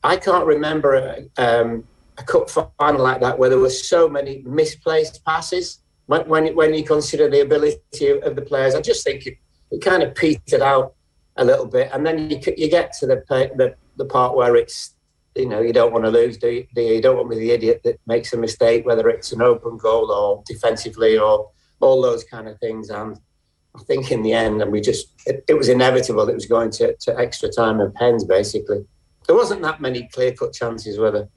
I 0.02 0.16
can't 0.16 0.46
remember 0.46 1.26
um, 1.38 1.84
a 2.18 2.24
cup 2.24 2.50
final 2.50 3.04
like 3.04 3.20
that 3.20 3.38
where 3.38 3.50
there 3.50 3.60
were 3.60 3.70
so 3.70 4.08
many 4.08 4.44
misplaced 4.46 5.24
passes. 5.26 5.82
When 6.06 6.28
when, 6.30 6.56
when 6.56 6.74
you 6.74 6.86
consider 6.86 7.30
the 7.30 7.42
ability 7.42 8.08
of 8.08 8.36
the 8.36 8.42
players, 8.42 8.76
I 8.76 8.82
just 8.82 9.04
think 9.04 9.28
it, 9.28 9.38
it 9.72 9.82
kind 9.82 10.04
of 10.04 10.16
petered 10.16 10.62
out 10.62 10.96
a 11.38 11.46
little 11.46 11.66
bit, 11.66 11.90
and 11.94 12.06
then 12.06 12.30
you 12.30 12.40
you 12.58 12.70
get 12.70 12.94
to 13.00 13.08
the 13.08 13.24
the, 13.30 13.76
the 13.98 14.06
part 14.06 14.36
where 14.36 14.56
it's 14.56 14.96
you 15.36 15.48
know 15.48 15.62
you 15.62 15.74
don't 15.74 15.94
want 15.94 16.06
to 16.06 16.12
lose, 16.12 16.38
do 16.38 16.50
you? 16.50 16.68
You 16.76 17.02
don't 17.02 17.16
want 17.16 17.32
to 17.32 17.38
be 17.38 17.46
the 17.46 17.52
idiot 17.52 17.82
that 17.84 18.00
makes 18.08 18.34
a 18.34 18.38
mistake, 18.38 18.86
whether 18.86 19.10
it's 19.10 19.32
an 19.32 19.42
open 19.42 19.78
goal 19.78 20.12
or 20.12 20.44
defensively 20.46 21.18
or 21.18 21.50
all 21.80 22.02
those 22.02 22.24
kind 22.24 22.48
of 22.48 22.60
things. 22.60 22.90
And 22.90 23.20
I 23.76 23.84
think 23.84 24.12
in 24.12 24.24
the 24.24 24.34
end, 24.34 24.62
and 24.62 24.72
we 24.72 24.82
just 24.82 25.14
it, 25.26 25.44
it 25.48 25.54
was 25.54 25.70
inevitable. 25.70 26.28
It 26.30 26.36
was 26.36 26.48
going 26.48 26.72
to, 26.72 26.96
to 26.96 27.20
extra 27.20 27.50
time 27.50 27.80
and 27.80 27.94
pens 27.94 28.24
basically. 28.24 28.86
There 29.28 29.36
wasn't 29.36 29.62
that 29.64 29.82
many 29.82 30.10
clear 30.14 30.32
cut 30.32 30.54
chances, 30.54 30.98
were 30.98 31.12
there? 31.12 31.30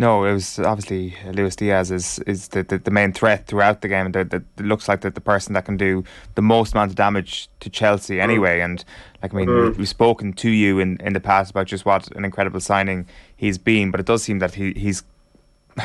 No, 0.00 0.24
it 0.24 0.32
was 0.32 0.60
obviously 0.60 1.16
Luis 1.32 1.56
Diaz 1.56 1.90
is 1.90 2.20
is 2.20 2.48
the, 2.48 2.62
the, 2.62 2.78
the 2.78 2.90
main 2.92 3.12
threat 3.12 3.48
throughout 3.48 3.80
the 3.80 3.88
game. 3.88 4.12
That 4.12 4.44
looks 4.58 4.88
like 4.88 5.00
the, 5.00 5.10
the 5.10 5.20
person 5.20 5.54
that 5.54 5.64
can 5.64 5.76
do 5.76 6.04
the 6.36 6.42
most 6.42 6.72
amount 6.72 6.92
of 6.92 6.94
damage 6.94 7.48
to 7.58 7.68
Chelsea 7.68 8.16
mm. 8.16 8.22
anyway. 8.22 8.60
And 8.60 8.84
like 9.22 9.34
I 9.34 9.36
mean, 9.36 9.48
mm. 9.48 9.76
we've 9.76 9.88
spoken 9.88 10.32
to 10.34 10.50
you 10.50 10.78
in, 10.78 10.98
in 11.00 11.14
the 11.14 11.20
past 11.20 11.50
about 11.50 11.66
just 11.66 11.84
what 11.84 12.08
an 12.16 12.24
incredible 12.24 12.60
signing 12.60 13.08
he's 13.36 13.58
been, 13.58 13.90
but 13.90 13.98
it 13.98 14.06
does 14.06 14.22
seem 14.22 14.38
that 14.38 14.54
he, 14.54 14.72
he's. 14.74 15.02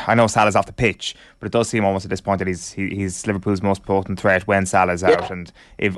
I 0.07 0.13
know 0.13 0.27
Salah's 0.27 0.55
off 0.55 0.67
the 0.67 0.73
pitch, 0.73 1.15
but 1.39 1.47
it 1.47 1.51
does 1.51 1.69
seem 1.69 1.83
almost 1.83 2.05
at 2.05 2.09
this 2.09 2.21
point 2.21 2.37
that 2.37 2.47
he's 2.47 2.71
he, 2.71 2.89
he's 2.89 3.25
Liverpool's 3.25 3.63
most 3.63 3.83
potent 3.83 4.19
threat 4.19 4.45
when 4.45 4.67
Salah's 4.67 5.01
yeah. 5.01 5.09
out. 5.09 5.31
And 5.31 5.51
if 5.79 5.97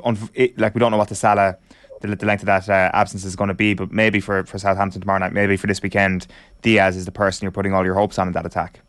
like 0.56 0.74
we 0.74 0.78
don't 0.78 0.90
know 0.90 0.98
what 0.98 1.08
the 1.08 1.14
Salah 1.14 1.58
the, 2.00 2.14
the 2.14 2.26
length 2.26 2.42
of 2.42 2.46
that 2.46 2.68
uh, 2.68 2.90
absence 2.94 3.24
is 3.24 3.36
going 3.36 3.48
to 3.48 3.54
be. 3.54 3.74
But 3.74 3.92
maybe 3.92 4.20
for, 4.20 4.44
for 4.44 4.58
Southampton 4.58 5.00
tomorrow 5.00 5.18
night, 5.18 5.32
maybe 5.32 5.56
for 5.56 5.66
this 5.66 5.82
weekend, 5.82 6.26
Diaz 6.62 6.96
is 6.96 7.04
the 7.04 7.12
person 7.12 7.44
you're 7.44 7.52
putting 7.52 7.72
all 7.72 7.84
your 7.84 7.94
hopes 7.94 8.18
on 8.18 8.28
in 8.28 8.32
that 8.34 8.46
attack. 8.46 8.80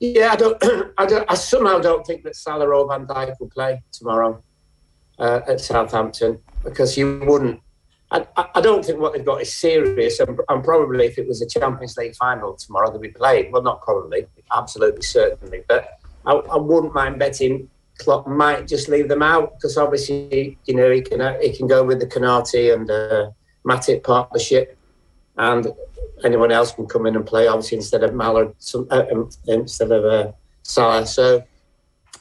Yeah, 0.00 0.32
I 0.32 0.36
don't. 0.36 0.62
I, 0.98 1.06
don't, 1.06 1.30
I 1.30 1.34
somehow 1.34 1.78
don't 1.78 2.06
think 2.06 2.24
that 2.24 2.36
Salah 2.36 2.68
or 2.68 2.88
Van 2.88 3.06
Dijk 3.06 3.38
will 3.38 3.50
play 3.50 3.82
tomorrow 3.92 4.42
uh, 5.18 5.40
at 5.46 5.60
Southampton 5.60 6.40
because 6.64 6.96
you 6.96 7.22
wouldn't. 7.26 7.60
I, 8.12 8.26
I, 8.56 8.60
don't 8.60 8.84
think 8.84 8.98
what 8.98 9.12
they've 9.12 9.24
got 9.24 9.40
is 9.40 9.54
serious, 9.54 10.18
and, 10.18 10.40
and, 10.48 10.64
probably 10.64 11.06
if 11.06 11.16
it 11.16 11.28
was 11.28 11.42
a 11.42 11.46
Champions 11.46 11.96
League 11.96 12.16
final 12.16 12.54
tomorrow, 12.54 12.90
they'd 12.90 13.00
be 13.00 13.10
playing. 13.10 13.52
Well, 13.52 13.62
not 13.62 13.82
probably, 13.82 14.26
absolutely 14.52 15.02
certainly, 15.02 15.62
but 15.68 16.00
I, 16.26 16.32
I 16.32 16.56
wouldn't 16.56 16.92
mind 16.92 17.20
betting 17.20 17.70
Klopp 18.00 18.26
might 18.26 18.66
just 18.66 18.88
leave 18.88 19.08
them 19.08 19.22
out 19.22 19.54
because 19.54 19.76
obviously, 19.76 20.58
you 20.64 20.74
know, 20.74 20.90
he 20.90 21.02
can 21.02 21.20
he 21.40 21.56
can 21.56 21.66
go 21.66 21.84
with 21.84 22.00
the 22.00 22.06
Konate 22.06 22.74
and 22.74 22.90
uh, 22.90 23.30
Matip 23.64 24.02
partnership, 24.02 24.76
and 25.36 25.68
anyone 26.24 26.50
else 26.50 26.72
can 26.72 26.86
come 26.86 27.06
in 27.06 27.16
and 27.16 27.26
play 27.26 27.46
obviously 27.46 27.76
instead 27.78 28.02
of 28.02 28.14
Mallard, 28.14 28.54
uh, 28.74 29.04
um, 29.12 29.30
instead 29.46 29.92
of 29.92 30.04
uh, 30.04 30.32
Salah. 30.62 31.06
So, 31.06 31.44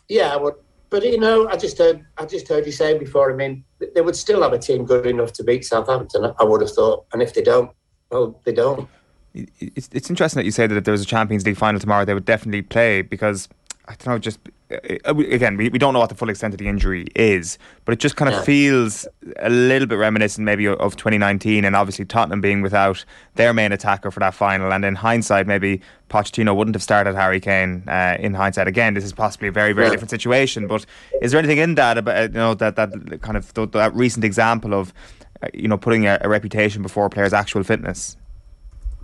yeah, 0.07 0.33
I 0.33 0.37
would. 0.37 0.55
But 0.89 1.03
you 1.03 1.19
know, 1.19 1.47
I 1.47 1.55
just 1.55 1.77
heard 1.77 2.05
I 2.17 2.25
just 2.25 2.47
heard 2.47 2.65
you 2.65 2.71
say 2.71 2.97
before. 2.97 3.31
I 3.31 3.35
mean, 3.35 3.63
they 3.95 4.01
would 4.01 4.15
still 4.15 4.41
have 4.43 4.53
a 4.53 4.59
team 4.59 4.85
good 4.85 5.05
enough 5.05 5.33
to 5.33 5.43
beat 5.43 5.65
Southampton. 5.65 6.33
I 6.39 6.43
would 6.43 6.61
have 6.61 6.71
thought, 6.71 7.05
and 7.13 7.21
if 7.21 7.33
they 7.33 7.43
don't, 7.43 7.71
well, 8.11 8.39
they 8.43 8.53
don't. 8.53 8.89
It's, 9.33 9.89
it's 9.93 10.09
interesting 10.09 10.39
that 10.39 10.45
you 10.45 10.51
say 10.51 10.65
that 10.65 10.75
if 10.75 10.83
there 10.83 10.91
was 10.91 11.03
a 11.03 11.05
Champions 11.05 11.45
League 11.45 11.57
final 11.57 11.79
tomorrow, 11.79 12.03
they 12.03 12.15
would 12.15 12.25
definitely 12.25 12.63
play 12.63 13.03
because 13.03 13.47
I 13.87 13.95
don't 13.95 14.07
know, 14.07 14.19
just 14.19 14.39
again, 14.69 15.57
we, 15.57 15.69
we 15.69 15.79
don't 15.79 15.93
know 15.93 15.99
what 15.99 16.09
the 16.09 16.15
full 16.15 16.29
extent 16.29 16.53
of 16.53 16.59
the 16.59 16.67
injury 16.67 17.07
is, 17.15 17.57
but 17.85 17.93
it 17.93 17.99
just 17.99 18.15
kind 18.15 18.29
of 18.29 18.39
yeah. 18.39 18.43
feels 18.43 19.07
a 19.37 19.49
little 19.49 19.87
bit 19.87 19.95
reminiscent 19.95 20.45
maybe 20.45 20.67
of 20.67 20.95
2019 20.95 21.65
and 21.65 21.75
obviously 21.75 22.05
Tottenham 22.05 22.41
being 22.41 22.61
without 22.61 23.03
their 23.35 23.53
main 23.53 23.71
attacker 23.71 24.11
for 24.11 24.19
that 24.19 24.33
final. 24.33 24.71
And 24.71 24.85
in 24.85 24.95
hindsight, 24.95 25.47
maybe 25.47 25.81
Pochettino 26.09 26.55
wouldn't 26.55 26.75
have 26.75 26.83
started 26.83 27.15
Harry 27.15 27.39
Kane 27.39 27.83
uh, 27.87 28.17
in 28.19 28.33
hindsight. 28.33 28.67
Again, 28.67 28.93
this 28.93 29.03
is 29.03 29.13
possibly 29.13 29.47
a 29.47 29.51
very, 29.51 29.73
very 29.73 29.87
yeah. 29.87 29.91
different 29.91 30.11
situation, 30.11 30.67
but 30.67 30.85
is 31.21 31.31
there 31.31 31.39
anything 31.39 31.57
in 31.57 31.75
that 31.75 31.97
about, 31.97 32.17
uh, 32.17 32.21
you 32.21 32.29
know, 32.29 32.53
that, 32.55 32.75
that 32.75 33.21
kind 33.21 33.37
of 33.37 33.53
that 33.71 33.93
recent 33.95 34.23
example 34.23 34.73
of, 34.73 34.93
uh, 35.41 35.47
you 35.53 35.67
know, 35.67 35.77
putting 35.77 36.05
a, 36.05 36.19
a 36.21 36.29
reputation 36.29 36.83
before 36.83 37.05
a 37.05 37.09
player's 37.09 37.33
actual 37.33 37.63
fitness? 37.63 38.17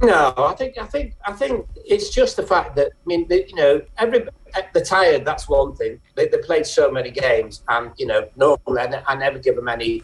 No, 0.01 0.33
I 0.37 0.53
think 0.55 0.77
I 0.77 0.85
think 0.85 1.13
I 1.25 1.31
think 1.31 1.65
it's 1.85 2.09
just 2.09 2.35
the 2.35 2.43
fact 2.43 2.75
that 2.75 2.87
I 2.87 3.05
mean, 3.05 3.27
you 3.29 3.55
know, 3.55 3.81
every 3.97 4.27
they're 4.73 4.83
tired. 4.83 5.25
That's 5.25 5.47
one 5.49 5.75
thing. 5.75 5.99
They, 6.15 6.27
they 6.27 6.37
played 6.37 6.65
so 6.65 6.91
many 6.91 7.11
games, 7.11 7.63
and 7.67 7.91
you 7.97 8.07
know, 8.07 8.27
normally 8.35 8.81
I, 9.07 9.15
never 9.15 9.39
give 9.39 9.55
them 9.55 9.67
any 9.67 10.03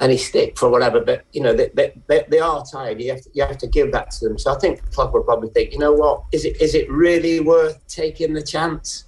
any 0.00 0.16
stick 0.16 0.58
for 0.58 0.68
whatever. 0.68 1.00
But 1.00 1.24
you 1.32 1.40
know, 1.40 1.54
they, 1.54 1.70
they, 1.74 2.24
they, 2.28 2.38
are 2.40 2.64
tired. 2.64 3.00
You 3.00 3.12
have 3.12 3.22
to 3.22 3.30
you 3.32 3.44
have 3.44 3.58
to 3.58 3.66
give 3.66 3.92
that 3.92 4.10
to 4.12 4.28
them. 4.28 4.38
So 4.38 4.54
I 4.54 4.58
think 4.58 4.82
Klopp 4.92 5.12
will 5.14 5.22
probably 5.22 5.50
think, 5.50 5.72
you 5.72 5.78
know 5.78 5.92
what, 5.92 6.24
is 6.32 6.44
it 6.44 6.60
is 6.60 6.74
it 6.74 6.90
really 6.90 7.40
worth 7.40 7.86
taking 7.88 8.32
the 8.34 8.42
chance 8.42 9.04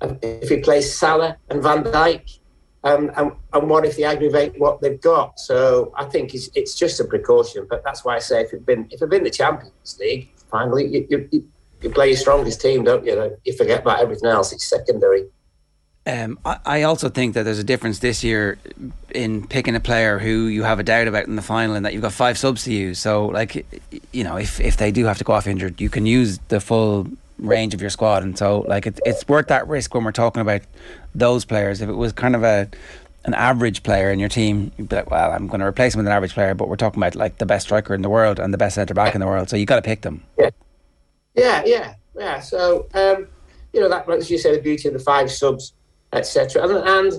if 0.00 0.48
he 0.48 0.58
plays 0.58 0.96
Salah 0.96 1.36
and 1.50 1.62
Van 1.62 1.84
Dijk? 1.84 2.38
Um, 2.84 3.10
and, 3.16 3.32
and 3.54 3.70
what 3.70 3.86
if 3.86 3.96
they 3.96 4.04
aggravate 4.04 4.60
what 4.60 4.82
they've 4.82 5.00
got? 5.00 5.40
So 5.40 5.94
I 5.96 6.04
think 6.04 6.34
it's, 6.34 6.50
it's 6.54 6.74
just 6.74 7.00
a 7.00 7.04
precaution. 7.04 7.66
But 7.68 7.82
that's 7.82 8.04
why 8.04 8.16
I 8.16 8.18
say 8.18 8.42
if 8.42 8.52
it's 8.52 8.62
been 8.62 8.84
if 8.90 9.00
it's 9.00 9.10
been 9.10 9.24
the 9.24 9.30
Champions 9.30 9.96
League, 9.98 10.28
finally 10.50 10.86
you, 10.86 11.06
you, 11.08 11.48
you 11.84 11.90
play 11.90 12.08
your 12.08 12.16
strongest 12.16 12.60
team, 12.60 12.82
don't 12.82 13.04
you? 13.04 13.36
You 13.44 13.52
forget 13.52 13.82
about 13.82 14.00
everything 14.00 14.30
else. 14.30 14.52
It's 14.52 14.64
secondary. 14.64 15.26
Um, 16.06 16.38
I, 16.44 16.58
I 16.64 16.82
also 16.82 17.08
think 17.08 17.34
that 17.34 17.44
there's 17.44 17.58
a 17.58 17.64
difference 17.64 18.00
this 18.00 18.22
year 18.22 18.58
in 19.14 19.46
picking 19.46 19.74
a 19.74 19.80
player 19.80 20.18
who 20.18 20.46
you 20.46 20.62
have 20.62 20.78
a 20.78 20.82
doubt 20.82 21.08
about 21.08 21.26
in 21.26 21.36
the 21.36 21.42
final, 21.42 21.74
and 21.74 21.84
that 21.86 21.92
you've 21.92 22.02
got 22.02 22.12
five 22.12 22.36
subs 22.36 22.64
to 22.64 22.72
use. 22.72 22.98
So, 22.98 23.26
like, 23.26 23.64
you 24.12 24.24
know, 24.24 24.36
if 24.36 24.60
if 24.60 24.76
they 24.76 24.90
do 24.90 25.04
have 25.06 25.18
to 25.18 25.24
go 25.24 25.32
off 25.32 25.46
injured, 25.46 25.80
you 25.80 25.88
can 25.88 26.04
use 26.04 26.38
the 26.48 26.60
full 26.60 27.06
range 27.38 27.74
of 27.74 27.80
your 27.80 27.90
squad, 27.90 28.22
and 28.22 28.36
so 28.36 28.60
like 28.68 28.86
it, 28.86 29.00
it's 29.04 29.26
worth 29.28 29.48
that 29.48 29.66
risk 29.66 29.94
when 29.94 30.04
we're 30.04 30.12
talking 30.12 30.42
about 30.42 30.62
those 31.14 31.44
players. 31.44 31.80
If 31.80 31.88
it 31.88 31.94
was 31.94 32.12
kind 32.12 32.36
of 32.36 32.42
a 32.42 32.68
an 33.24 33.32
average 33.32 33.82
player 33.82 34.10
in 34.10 34.18
your 34.18 34.28
team, 34.28 34.70
you'd 34.76 34.90
be 34.90 34.96
like, 34.96 35.10
well, 35.10 35.32
I'm 35.32 35.46
going 35.46 35.60
to 35.60 35.66
replace 35.66 35.94
him 35.94 35.98
with 36.00 36.06
an 36.06 36.12
average 36.12 36.34
player, 36.34 36.54
but 36.54 36.68
we're 36.68 36.76
talking 36.76 37.02
about 37.02 37.14
like 37.14 37.38
the 37.38 37.46
best 37.46 37.66
striker 37.66 37.94
in 37.94 38.02
the 38.02 38.10
world 38.10 38.38
and 38.38 38.52
the 38.52 38.58
best 38.58 38.74
centre 38.74 38.92
back 38.92 39.14
in 39.14 39.22
the 39.22 39.26
world, 39.26 39.48
so 39.48 39.56
you 39.56 39.64
got 39.64 39.76
to 39.76 39.82
pick 39.82 40.02
them. 40.02 40.22
Yeah, 40.38 40.50
yeah, 41.34 41.62
yeah, 41.64 41.94
yeah. 42.16 42.40
So 42.40 42.86
um, 42.94 43.28
you 43.72 43.80
know 43.80 43.88
that, 43.88 44.08
as 44.08 44.30
you 44.30 44.38
say, 44.38 44.54
the 44.54 44.62
beauty 44.62 44.88
of 44.88 44.94
the 44.94 45.00
five 45.00 45.30
subs, 45.30 45.74
etc. 46.12 46.62
And, 46.62 46.88
and 46.88 47.12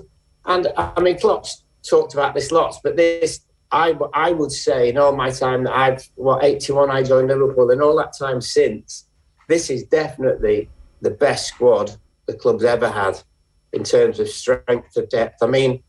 and 0.46 0.74
I 0.78 1.02
mean, 1.02 1.18
Klopp's 1.18 1.64
talked 1.88 2.14
about 2.14 2.34
this 2.34 2.52
lots, 2.52 2.80
but 2.84 2.96
this 2.96 3.42
I 3.72 3.96
I 4.14 4.32
would 4.32 4.52
say 4.52 4.90
in 4.90 4.98
all 4.98 5.16
my 5.16 5.32
time 5.32 5.64
that 5.64 5.76
I've 5.76 6.10
what 6.16 6.44
81 6.44 6.92
I 6.92 7.04
joined 7.04 7.28
Liverpool, 7.28 7.72
and 7.72 7.82
all 7.82 7.96
that 7.98 8.14
time 8.18 8.42
since, 8.42 9.06
this 9.48 9.70
is 9.70 9.84
definitely 9.84 10.70
the 11.02 11.12
best 11.12 11.48
squad 11.48 11.96
the 12.26 12.34
club's 12.34 12.64
ever 12.64 12.90
had 12.90 13.22
in 13.74 13.84
terms 13.84 14.20
of 14.20 14.30
strength 14.30 14.96
of 14.98 15.10
depth. 15.10 15.44
I 15.44 15.48
mean, 15.48 15.84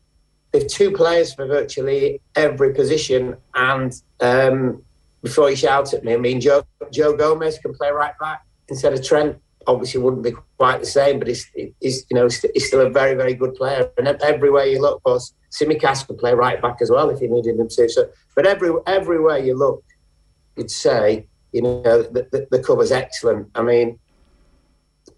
they've 0.51 0.67
two 0.67 0.91
players 0.91 1.33
for 1.33 1.45
virtually 1.45 2.21
every 2.35 2.73
position. 2.73 3.37
And 3.55 3.93
um, 4.19 4.83
before 5.21 5.49
you 5.49 5.55
shout 5.55 5.93
at 5.93 6.03
me, 6.03 6.13
I 6.13 6.17
mean, 6.17 6.39
Joe, 6.39 6.63
Joe 6.91 7.15
Gomez 7.15 7.59
can 7.59 7.73
play 7.73 7.89
right 7.89 8.17
back 8.19 8.45
instead 8.69 8.93
of 8.93 9.03
Trent. 9.03 9.37
Obviously, 9.65 10.01
wouldn't 10.01 10.23
be 10.23 10.33
quite 10.57 10.79
the 10.79 10.85
same, 10.85 11.19
but 11.19 11.27
he's, 11.27 11.49
he's 11.81 12.05
you 12.09 12.15
know 12.15 12.29
he's 12.29 12.67
still 12.67 12.81
a 12.81 12.89
very 12.89 13.15
very 13.15 13.33
good 13.33 13.53
player. 13.55 13.89
And 13.97 14.07
everywhere 14.07 14.65
you 14.65 14.81
look, 14.81 14.97
of 14.97 15.03
course, 15.03 15.33
Tsimikas 15.51 16.07
could 16.07 16.17
play 16.17 16.33
right 16.33 16.61
back 16.61 16.77
as 16.81 16.89
well 16.89 17.09
if 17.09 17.19
you 17.21 17.29
needed 17.29 17.59
him 17.59 17.67
to. 17.67 17.89
So, 17.89 18.09
but 18.33 18.45
every 18.45 18.71
everywhere 18.85 19.39
you 19.39 19.55
look, 19.57 19.83
you'd 20.55 20.71
say 20.71 21.27
you 21.51 21.63
know 21.63 21.81
the, 21.83 22.27
the, 22.31 22.47
the 22.49 22.63
cover's 22.63 22.93
excellent. 22.93 23.49
I 23.55 23.61
mean, 23.61 23.99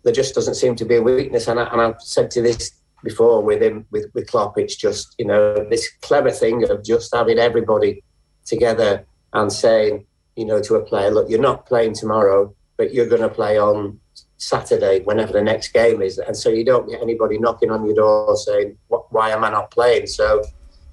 there 0.04 0.14
just 0.14 0.36
doesn't 0.36 0.56
seem 0.56 0.76
to 0.76 0.86
be 0.86 0.96
a 0.96 1.02
weakness. 1.02 1.48
And, 1.48 1.60
I, 1.60 1.66
and 1.66 1.82
I've 1.82 2.02
said 2.02 2.32
to 2.32 2.42
this 2.42 2.72
before 3.04 3.42
with 3.42 3.62
him, 3.62 3.86
with, 3.92 4.06
with 4.14 4.28
Klopp, 4.28 4.58
it's 4.58 4.76
just, 4.76 5.16
you 5.18 5.26
know, 5.26 5.66
this 5.70 5.90
clever 6.02 6.32
thing 6.32 6.70
of 6.70 6.84
just 6.84 7.14
having 7.14 7.40
everybody 7.40 8.04
together 8.46 9.06
and 9.34 9.52
saying, 9.52 10.06
you 10.36 10.46
know, 10.46 10.62
to 10.62 10.76
a 10.76 10.82
player, 10.82 11.12
look, 11.12 11.30
you're 11.30 11.40
not 11.40 11.66
playing 11.66 11.94
tomorrow, 11.94 12.54
but 12.78 12.94
you're 12.94 13.08
going 13.08 13.22
to 13.22 13.30
play 13.30 13.60
on 13.60 14.00
Saturday, 14.38 15.02
whenever 15.02 15.34
the 15.34 15.42
next 15.42 15.74
game 15.74 16.02
is. 16.02 16.18
And 16.18 16.36
so 16.36 16.50
you 16.50 16.64
don't 16.64 16.90
get 16.90 17.02
anybody 17.02 17.38
knocking 17.38 17.72
on 17.72 17.86
your 17.86 17.96
door 17.96 18.38
saying, 18.38 18.78
why 18.88 19.32
am 19.32 19.44
I 19.44 19.50
not 19.50 19.70
playing? 19.72 20.08
So, 20.08 20.44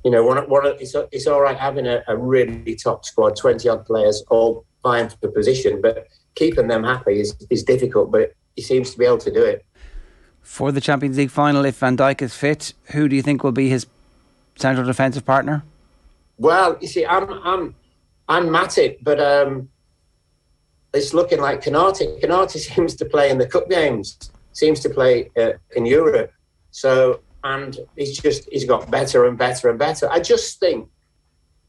you 0.05 0.11
know, 0.11 0.25
one, 0.25 0.39
one, 0.49 0.67
it's, 0.81 0.95
it's 1.13 1.27
all 1.27 1.41
right 1.41 1.57
having 1.57 1.87
a, 1.87 2.03
a 2.09 2.17
really 2.17 2.75
top 2.75 3.05
squad, 3.05 3.37
20 3.37 3.69
odd 3.69 3.87
players 3.87 4.25
all 4.31 4.65
vying 4.83 5.09
for 5.09 5.17
the 5.21 5.29
position, 5.29 5.81
but 5.81 6.09
keeping 6.35 6.67
them 6.67 6.83
happy 6.83 7.21
is, 7.21 7.37
is 7.51 7.63
difficult, 7.63 8.11
but 8.11 8.33
he 8.57 8.63
seems 8.63 8.91
to 8.91 8.99
be 8.99 9.05
able 9.05 9.19
to 9.19 9.33
do 9.33 9.45
it. 9.45 9.65
For 10.43 10.73
the 10.73 10.81
Champions 10.81 11.17
League 11.17 11.31
final, 11.31 11.65
if 11.65 11.79
Van 11.79 11.97
Dijk 11.97 12.23
is 12.23 12.35
fit, 12.35 12.73
who 12.93 13.09
do 13.09 13.17
you 13.17 13.23
think 13.23 13.45
will 13.45 13.53
be 13.53 13.69
his 13.69 13.87
central 14.57 14.87
defensive 14.87 15.25
partner? 15.25 15.65
Well, 16.39 16.79
you 16.81 16.89
see, 16.89 17.05
I'm 17.07 17.29
I'm 17.45 17.75
I'm 18.29 18.49
Matip, 18.49 18.99
but 19.03 19.21
um, 19.21 19.69
it's 20.93 21.15
looking 21.15 21.41
like 21.41 21.63
Konate. 21.63 22.21
Konate 22.21 22.51
seems 22.75 22.95
to 22.97 23.05
play 23.05 23.31
in 23.31 23.39
the 23.39 23.47
cup 23.47 23.69
games, 23.71 24.19
seems 24.53 24.81
to 24.81 24.91
play 24.91 25.31
uh, 25.37 25.53
in 25.77 25.87
Europe. 25.87 26.33
So, 26.71 27.21
and 27.45 27.79
he's 27.97 28.19
just 28.19 28.49
he's 28.51 28.65
got 28.65 28.91
better 28.91 29.27
and 29.27 29.39
better 29.39 29.71
and 29.71 29.79
better. 29.79 30.11
I 30.11 30.21
just 30.21 30.59
think 30.59 30.89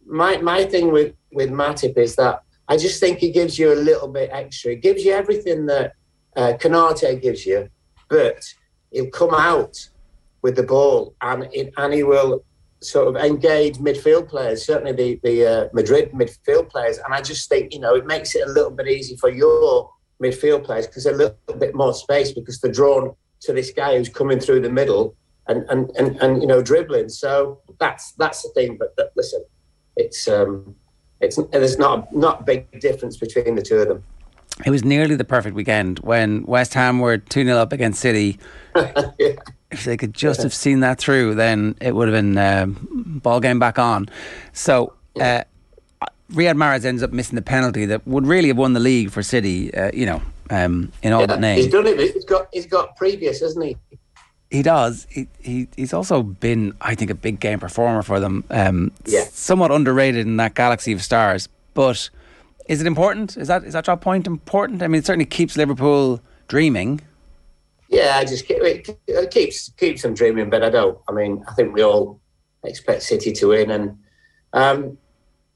my 0.06 0.38
my 0.38 0.66
thing 0.66 0.92
with 0.92 1.14
with 1.32 1.52
Matip 1.52 1.98
is 1.98 2.16
that 2.16 2.42
I 2.68 2.78
just 2.78 3.00
think 3.00 3.20
he 3.20 3.32
gives 3.32 3.60
you 3.60 3.74
a 3.74 3.76
little 3.76 4.08
bit 4.08 4.30
extra. 4.34 4.72
He 4.72 4.78
gives 4.78 5.06
you 5.06 5.14
everything 5.14 5.68
that 5.68 5.94
uh, 6.36 6.54
gives 6.54 7.46
you, 7.46 7.70
but 8.10 8.44
he'll 8.92 9.10
come 9.12 9.34
out 9.34 9.90
with 10.42 10.56
the 10.56 10.64
ball 10.64 11.16
and 11.22 11.48
it, 11.54 11.74
and 11.78 11.94
he 11.94 12.04
will 12.04 12.44
sort 12.82 13.08
of 13.08 13.16
engage 13.16 13.78
midfield 13.78 14.30
players, 14.30 14.66
certainly 14.66 14.92
the 14.92 15.20
the 15.24 15.46
uh, 15.46 15.70
Madrid 15.74 16.12
midfield 16.12 16.70
players. 16.70 16.98
And 17.00 17.14
I 17.14 17.22
just 17.22 17.50
think 17.50 17.74
you 17.74 17.80
know 17.80 17.96
it 17.96 18.06
makes 18.06 18.36
it 18.36 18.48
a 18.48 18.52
little 18.52 18.72
bit 18.72 18.88
easy 18.88 19.16
for 19.18 19.30
your 19.30 19.90
midfield 20.22 20.64
players 20.64 20.88
because 20.88 21.06
a 21.06 21.12
little 21.12 21.38
bit 21.60 21.76
more 21.76 21.94
space 21.94 22.32
because 22.32 22.60
they're 22.60 22.72
drawn 22.72 23.16
to 23.42 23.54
this 23.54 23.72
guy 23.72 23.98
who's 23.98 24.10
coming 24.10 24.40
through 24.40 24.62
the 24.62 24.70
middle 24.70 25.16
and 25.48 25.66
and 25.70 25.92
and, 25.98 26.18
and 26.18 26.42
you 26.42 26.48
know 26.48 26.62
dribbling. 26.62 27.10
So 27.10 27.62
that's 27.80 28.14
that's 28.14 28.44
the 28.44 28.50
thing. 28.50 28.78
But, 28.78 28.96
but 28.96 29.12
listen, 29.16 29.44
it's 29.96 30.28
um, 30.28 30.76
it's 31.22 31.40
there's 31.52 31.78
not 31.78 32.14
not 32.16 32.42
a 32.42 32.44
big 32.44 32.80
difference 32.80 33.18
between 33.18 33.56
the 33.56 33.62
two 33.62 33.78
of 33.78 33.88
them. 33.88 34.04
It 34.66 34.72
was 34.72 34.84
nearly 34.84 35.16
the 35.16 35.24
perfect 35.24 35.56
weekend 35.56 36.00
when 36.00 36.44
West 36.44 36.74
Ham 36.74 36.98
were 37.00 37.20
2 37.20 37.44
0 37.44 37.58
up 37.58 37.72
against 37.72 38.02
City. 38.02 38.40
yeah. 38.76 39.34
If 39.70 39.84
they 39.84 39.98
could 39.98 40.14
just 40.14 40.44
have 40.44 40.54
seen 40.54 40.80
that 40.80 40.98
through, 40.98 41.36
then 41.36 41.76
it 41.82 41.94
would 41.94 42.08
have 42.08 42.16
been 42.16 42.38
um, 42.38 43.20
ball 43.22 43.42
game 43.42 43.60
back 43.60 43.78
on. 43.78 44.08
So, 44.54 44.94
uh, 45.20 45.44
Riyad 46.32 46.56
Mahrez 46.56 46.86
ends 46.86 47.04
up 47.04 47.12
missing 47.12 47.36
the 47.36 47.42
penalty 47.42 47.86
that 47.86 48.06
would 48.08 48.26
really 48.26 48.48
have 48.48 48.58
won 48.58 48.74
the 48.74 48.80
league 48.80 49.12
for 49.12 49.22
City, 49.24 49.74
uh, 49.74 49.92
you 49.94 50.06
know, 50.06 50.22
um, 50.50 50.92
in 51.02 51.14
all 51.14 51.22
yeah, 51.22 51.28
but 51.28 51.40
name. 51.40 51.58
He's 51.58 51.68
done 51.68 51.86
it. 51.86 52.00
He's 52.00 52.26
got, 52.26 52.48
he's 52.54 52.66
got 52.66 52.96
previous, 52.96 53.42
hasn't 53.42 53.66
he? 53.66 53.78
He 54.50 54.62
does. 54.62 55.06
He, 55.10 55.28
he 55.42 55.68
he's 55.76 55.94
also 55.94 56.24
been, 56.24 56.74
I 56.80 56.96
think, 56.96 57.12
a 57.12 57.16
big 57.16 57.40
game 57.42 57.60
performer 57.60 58.02
for 58.02 58.20
them. 58.22 58.46
Um, 58.50 58.92
yeah. 59.06 59.26
Somewhat 59.30 59.72
underrated 59.72 60.26
in 60.26 60.38
that 60.38 60.56
galaxy 60.56 60.94
of 60.94 61.04
stars, 61.04 61.50
but 61.74 62.10
is 62.68 62.80
it 62.80 62.88
important? 62.88 63.36
Is 63.36 63.50
that 63.50 63.66
is 63.66 63.74
that 63.74 63.88
your 63.88 63.98
point 63.98 64.26
important? 64.26 64.82
I 64.82 64.88
mean, 64.88 65.00
it 65.00 65.06
certainly 65.06 65.26
keeps 65.26 65.58
Liverpool 65.58 66.22
dreaming. 66.48 67.02
Yeah, 67.90 68.18
I 68.18 68.26
just 68.26 68.46
it 68.50 69.32
keeps 69.32 69.70
keeps 69.78 70.02
them 70.02 70.14
dreaming, 70.14 70.50
but 70.50 70.64
I 70.64 70.70
don't. 70.70 70.98
I 71.08 71.14
mean, 71.14 71.44
I 71.48 71.54
think 71.54 71.74
we 71.74 71.84
all 71.84 72.20
expect 72.64 73.04
City 73.04 73.32
to 73.34 73.48
win, 73.48 73.72
and 73.72 73.98
um, 74.54 74.98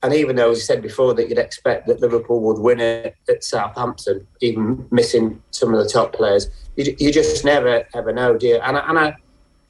and 0.03 0.13
even 0.13 0.35
though 0.35 0.51
as 0.51 0.57
you 0.57 0.63
said 0.63 0.81
before 0.81 1.13
that 1.13 1.29
you'd 1.29 1.37
expect 1.37 1.87
that 1.87 1.99
Liverpool 1.99 2.41
would 2.41 2.59
win 2.59 2.79
it 2.79 3.15
at 3.29 3.43
Southampton, 3.43 4.25
even 4.39 4.87
missing 4.91 5.41
some 5.51 5.73
of 5.73 5.83
the 5.83 5.89
top 5.89 6.13
players, 6.13 6.49
you, 6.77 6.95
you 6.99 7.11
just 7.11 7.43
never 7.43 7.85
ever 7.93 8.13
know, 8.13 8.37
dear. 8.37 8.61
And 8.63 8.77
I, 8.77 8.89
and 8.89 8.99
I 8.99 9.15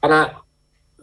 and 0.04 0.14
I 0.14 0.34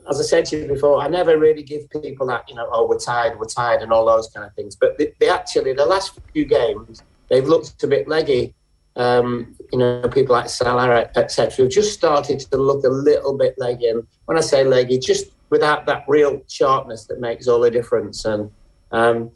as 0.10 0.20
I 0.20 0.24
said 0.24 0.46
to 0.46 0.58
you 0.58 0.68
before, 0.68 1.02
I 1.02 1.08
never 1.08 1.38
really 1.38 1.62
give 1.62 1.90
people 1.90 2.28
that, 2.28 2.50
you 2.50 2.56
know, 2.56 2.68
oh, 2.72 2.88
we're 2.88 2.98
tired, 2.98 3.38
we're 3.40 3.46
tired, 3.46 3.82
and 3.82 3.92
all 3.94 4.06
those 4.06 4.28
kind 4.30 4.46
of 4.46 4.54
things. 4.56 4.76
But 4.76 4.98
they, 4.98 5.14
they 5.20 5.30
actually, 5.30 5.74
the 5.74 5.86
last 5.86 6.20
few 6.34 6.46
games, 6.46 7.04
they've 7.30 7.46
looked 7.46 7.84
a 7.84 7.88
bit 7.88 8.08
leggy. 8.08 8.56
Um, 9.00 9.56
you 9.72 9.80
know, 9.80 10.08
people 10.10 10.36
like 10.36 10.50
Salah, 10.50 11.10
etc., 11.16 11.56
who 11.56 11.70
just 11.70 11.94
started 11.94 12.40
to 12.40 12.58
look 12.58 12.84
a 12.84 12.90
little 12.90 13.38
bit 13.38 13.56
leggy. 13.58 13.88
And 13.88 14.06
when 14.26 14.38
I 14.38 14.42
say 14.42 14.64
leggy, 14.64 15.00
just 15.00 15.32
without 15.50 15.86
that 15.86 16.04
real 16.08 16.42
sharpness 16.48 17.06
that 17.06 17.20
makes 17.20 17.48
all 17.48 17.62
the 17.62 17.72
difference. 17.72 18.26
And 18.26 18.52
um, 18.92 19.32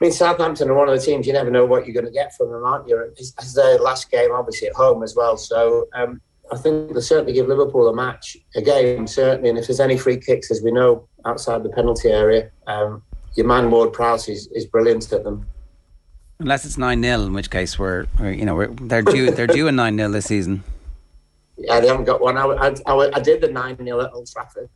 I 0.00 0.04
mean, 0.04 0.12
Southampton 0.12 0.70
are 0.70 0.74
one 0.74 0.88
of 0.88 0.98
the 0.98 1.04
teams 1.04 1.26
you 1.26 1.32
never 1.32 1.50
know 1.50 1.64
what 1.64 1.86
you're 1.86 1.94
going 1.94 2.06
to 2.06 2.12
get 2.12 2.34
from 2.34 2.50
them, 2.50 2.64
aren't 2.64 2.88
you? 2.88 2.98
It's, 3.16 3.32
it's 3.38 3.54
their 3.54 3.78
last 3.78 4.10
game, 4.10 4.30
obviously, 4.32 4.68
at 4.68 4.74
home 4.74 5.02
as 5.02 5.14
well. 5.14 5.36
So 5.36 5.86
um, 5.94 6.20
I 6.52 6.56
think 6.56 6.92
they'll 6.92 7.02
certainly 7.02 7.32
give 7.32 7.46
Liverpool 7.46 7.88
a 7.88 7.94
match, 7.94 8.36
a 8.56 8.62
game, 8.62 9.06
certainly. 9.06 9.50
And 9.50 9.58
if 9.58 9.66
there's 9.66 9.80
any 9.80 9.96
free 9.96 10.16
kicks, 10.16 10.50
as 10.50 10.62
we 10.62 10.72
know, 10.72 11.08
outside 11.24 11.62
the 11.62 11.70
penalty 11.70 12.10
area, 12.10 12.50
um, 12.66 13.02
your 13.36 13.46
man 13.46 13.70
Ward 13.70 13.92
Prowse 13.92 14.28
is, 14.28 14.48
is 14.48 14.66
brilliant 14.66 15.12
at 15.12 15.24
them. 15.24 15.46
Unless 16.40 16.64
it's 16.64 16.76
9 16.76 17.02
0, 17.02 17.22
in 17.22 17.32
which 17.32 17.50
case 17.50 17.78
we're, 17.78 18.06
we're 18.18 18.32
you 18.32 18.44
know, 18.44 18.54
we're, 18.54 18.68
they're 18.68 19.02
due 19.02 19.30
they're 19.30 19.46
due 19.46 19.68
a 19.68 19.72
9 19.72 19.96
0 19.96 20.10
this 20.10 20.26
season. 20.26 20.64
Yeah, 21.56 21.80
they 21.80 21.86
haven't 21.86 22.04
got 22.04 22.20
one. 22.20 22.36
I, 22.36 22.44
I, 22.44 22.74
I, 22.86 23.10
I 23.14 23.20
did 23.20 23.40
the 23.40 23.48
9 23.48 23.76
0 23.76 24.00
at 24.00 24.12
Old 24.12 24.30
Trafford 24.30 24.68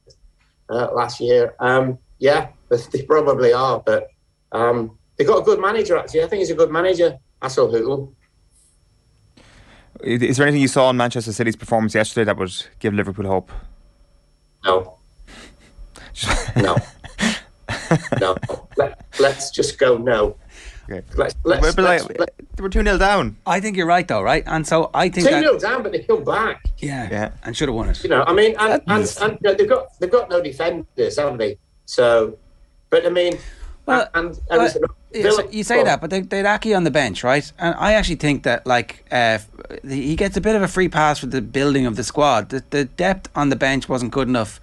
uh, 0.70 0.88
last 0.92 1.20
year. 1.20 1.54
Um, 1.58 1.98
yeah, 2.18 2.48
they 2.92 3.02
probably 3.02 3.52
are, 3.52 3.80
but 3.80 4.08
um, 4.52 4.98
they've 5.16 5.26
got 5.26 5.38
a 5.38 5.42
good 5.42 5.60
manager, 5.60 5.96
actually. 5.96 6.22
I 6.22 6.28
think 6.28 6.40
he's 6.40 6.50
a 6.50 6.54
good 6.54 6.70
manager, 6.70 7.18
Hasenhüttl. 7.42 8.14
Is 10.00 10.36
there 10.36 10.46
anything 10.46 10.62
you 10.62 10.68
saw 10.68 10.90
in 10.90 10.96
Manchester 10.96 11.32
City's 11.32 11.56
performance 11.56 11.94
yesterday 11.94 12.24
that 12.24 12.36
would 12.36 12.52
give 12.78 12.94
Liverpool 12.94 13.26
hope? 13.26 13.50
No. 14.64 14.98
no. 16.56 16.76
no. 18.20 18.36
Let, 18.76 19.02
us 19.20 19.50
just 19.50 19.78
go 19.78 19.96
no. 19.96 20.36
Okay. 20.90 21.02
Let's, 21.16 21.34
let's, 21.44 21.74
but 21.74 21.84
let's, 21.84 22.08
like, 22.18 22.30
they 22.56 22.62
were 22.62 22.70
2 22.70 22.82
0 22.82 22.96
down. 22.96 23.36
I 23.46 23.60
think 23.60 23.76
you're 23.76 23.86
right, 23.86 24.08
though, 24.08 24.22
right? 24.22 24.42
And 24.46 24.66
so 24.66 24.90
I 24.94 25.10
think. 25.10 25.28
2 25.28 25.40
0 25.40 25.58
down, 25.58 25.82
but 25.82 25.92
they 25.92 26.02
come 26.02 26.24
back. 26.24 26.64
Yeah. 26.78 27.08
yeah. 27.10 27.30
And 27.42 27.56
should 27.56 27.68
have 27.68 27.76
won 27.76 27.90
it. 27.90 28.02
You 28.02 28.10
know, 28.10 28.24
I 28.26 28.32
mean, 28.32 28.54
and, 28.58 28.82
and, 28.86 29.18
and, 29.20 29.38
and, 29.44 29.58
they've, 29.58 29.68
got, 29.68 29.98
they've 30.00 30.10
got 30.10 30.30
no 30.30 30.42
defenders, 30.42 31.18
haven't 31.18 31.38
they? 31.38 31.58
So, 31.84 32.38
but 32.88 33.04
I 33.04 33.10
mean, 33.10 33.38
well, 33.88 34.06
and, 34.12 34.38
and 34.50 34.60
uh, 34.60 34.68
so 34.68 35.48
you 35.50 35.64
say 35.64 35.82
that, 35.82 36.02
but 36.02 36.10
they, 36.10 36.20
they'd 36.20 36.44
Aké 36.44 36.76
on 36.76 36.84
the 36.84 36.90
bench, 36.90 37.24
right? 37.24 37.50
And 37.58 37.74
I 37.76 37.94
actually 37.94 38.16
think 38.16 38.42
that 38.42 38.66
like 38.66 39.06
uh, 39.10 39.38
he 39.82 40.14
gets 40.14 40.36
a 40.36 40.42
bit 40.42 40.54
of 40.54 40.62
a 40.62 40.68
free 40.68 40.90
pass 40.90 41.18
for 41.18 41.26
the 41.26 41.40
building 41.40 41.86
of 41.86 41.96
the 41.96 42.04
squad. 42.04 42.50
The, 42.50 42.62
the 42.68 42.84
depth 42.84 43.30
on 43.34 43.48
the 43.48 43.56
bench 43.56 43.88
wasn't 43.88 44.12
good 44.12 44.28
enough 44.28 44.60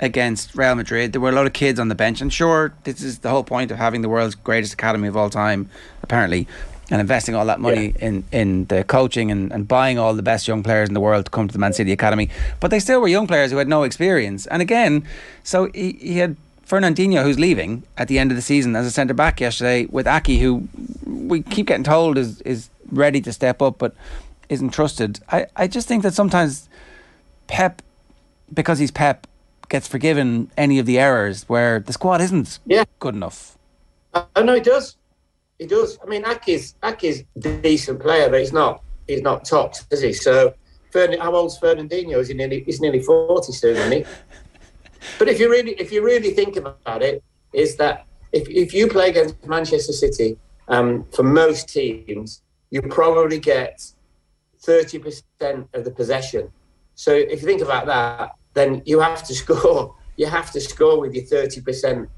against 0.00 0.54
Real 0.54 0.74
Madrid. 0.74 1.12
There 1.12 1.20
were 1.20 1.30
a 1.30 1.32
lot 1.32 1.46
of 1.46 1.52
kids 1.52 1.78
on 1.78 1.88
the 1.88 1.94
bench, 1.94 2.20
and 2.20 2.32
sure, 2.32 2.72
this 2.84 3.02
is 3.02 3.20
the 3.20 3.30
whole 3.30 3.44
point 3.44 3.70
of 3.70 3.78
having 3.78 4.02
the 4.02 4.08
world's 4.08 4.34
greatest 4.34 4.72
academy 4.72 5.08
of 5.08 5.16
all 5.16 5.30
time, 5.30 5.68
apparently, 6.02 6.46
and 6.90 7.00
investing 7.00 7.34
all 7.34 7.46
that 7.46 7.60
money 7.60 7.94
yeah. 7.96 8.06
in, 8.06 8.24
in 8.30 8.64
the 8.66 8.84
coaching 8.84 9.30
and, 9.30 9.52
and 9.52 9.66
buying 9.66 9.98
all 9.98 10.14
the 10.14 10.22
best 10.22 10.46
young 10.46 10.62
players 10.62 10.88
in 10.88 10.94
the 10.94 11.00
world 11.00 11.24
to 11.24 11.30
come 11.30 11.48
to 11.48 11.52
the 11.52 11.58
Man 11.58 11.72
City 11.72 11.92
academy. 11.92 12.28
But 12.60 12.70
they 12.70 12.80
still 12.80 13.00
were 13.00 13.08
young 13.08 13.26
players 13.26 13.50
who 13.50 13.56
had 13.56 13.68
no 13.68 13.84
experience. 13.84 14.46
And 14.46 14.60
again, 14.60 15.06
so 15.42 15.70
he, 15.74 15.92
he 15.92 16.18
had 16.18 16.36
Fernandinho, 16.66 17.22
who's 17.22 17.38
leaving 17.38 17.84
at 17.96 18.08
the 18.08 18.18
end 18.18 18.30
of 18.30 18.36
the 18.36 18.42
season 18.42 18.76
as 18.76 18.86
a 18.86 18.90
centre 18.90 19.14
back 19.14 19.40
yesterday, 19.40 19.86
with 19.86 20.06
Aké, 20.06 20.40
who 20.40 20.68
we 21.06 21.42
keep 21.42 21.66
getting 21.66 21.84
told 21.84 22.18
is 22.18 22.40
is 22.42 22.68
ready 22.90 23.20
to 23.20 23.32
step 23.32 23.62
up 23.62 23.78
but 23.78 23.94
isn't 24.48 24.70
trusted. 24.70 25.20
I, 25.30 25.46
I 25.56 25.66
just 25.66 25.88
think 25.88 26.02
that 26.02 26.14
sometimes 26.14 26.68
Pep, 27.46 27.82
because 28.52 28.78
he's 28.78 28.90
Pep, 28.90 29.26
gets 29.68 29.88
forgiven 29.88 30.50
any 30.56 30.78
of 30.78 30.86
the 30.86 30.98
errors 30.98 31.44
where 31.48 31.80
the 31.80 31.92
squad 31.92 32.20
isn't 32.20 32.58
yeah. 32.66 32.84
good 32.98 33.14
enough. 33.14 33.58
I 34.12 34.26
uh, 34.36 34.42
know 34.42 34.54
he 34.54 34.60
does. 34.60 34.96
He 35.58 35.66
does. 35.66 35.98
I 36.02 36.06
mean, 36.06 36.22
Aké's 36.24 36.74
Aké's 36.82 37.24
a 37.36 37.60
decent 37.60 38.00
player, 38.00 38.28
but 38.28 38.40
he's 38.40 38.52
not 38.52 38.82
he's 39.06 39.22
not 39.22 39.44
top, 39.44 39.74
is 39.90 40.00
he? 40.00 40.12
So, 40.12 40.54
Fern, 40.92 41.18
how 41.18 41.34
old's 41.34 41.58
Fernandinho? 41.58 42.18
Is 42.18 42.28
he 42.28 42.34
nearly? 42.34 42.62
He's 42.64 42.80
nearly 42.80 43.02
forty 43.02 43.52
soon, 43.52 43.76
isn't 43.76 43.92
he? 43.92 44.04
But 45.18 45.28
if 45.28 45.38
you 45.38 45.50
really, 45.50 45.72
if 45.72 45.92
you 45.92 46.02
really 46.02 46.30
think 46.30 46.56
about 46.56 47.02
it, 47.02 47.22
is 47.52 47.76
that 47.76 48.06
if, 48.32 48.48
if 48.48 48.72
you 48.72 48.88
play 48.88 49.10
against 49.10 49.46
Manchester 49.46 49.92
City, 49.92 50.38
um, 50.68 51.04
for 51.12 51.22
most 51.22 51.68
teams, 51.68 52.42
you 52.70 52.82
probably 52.82 53.38
get 53.38 53.80
30% 54.66 55.68
of 55.74 55.84
the 55.84 55.90
possession. 55.90 56.50
So 56.94 57.12
if 57.12 57.42
you 57.42 57.46
think 57.46 57.62
about 57.62 57.86
that, 57.86 58.32
then 58.54 58.82
you 58.84 59.00
have 59.00 59.22
to 59.24 59.34
score. 59.42 59.94
You 60.16 60.26
have 60.26 60.50
to 60.52 60.60
score 60.60 61.00
with 61.00 61.14
your 61.14 61.24
30% 61.24 62.08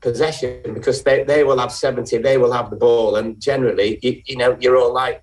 possession 0.00 0.74
because 0.74 1.02
they, 1.02 1.24
they 1.24 1.44
will 1.44 1.58
have 1.58 1.72
70, 1.72 2.18
they 2.18 2.36
will 2.36 2.52
have 2.52 2.70
the 2.70 2.76
ball. 2.76 3.16
And 3.16 3.40
generally, 3.40 3.98
you, 4.02 4.22
you 4.26 4.36
know, 4.36 4.56
you're 4.60 4.76
all 4.76 4.92
like, 4.92 5.22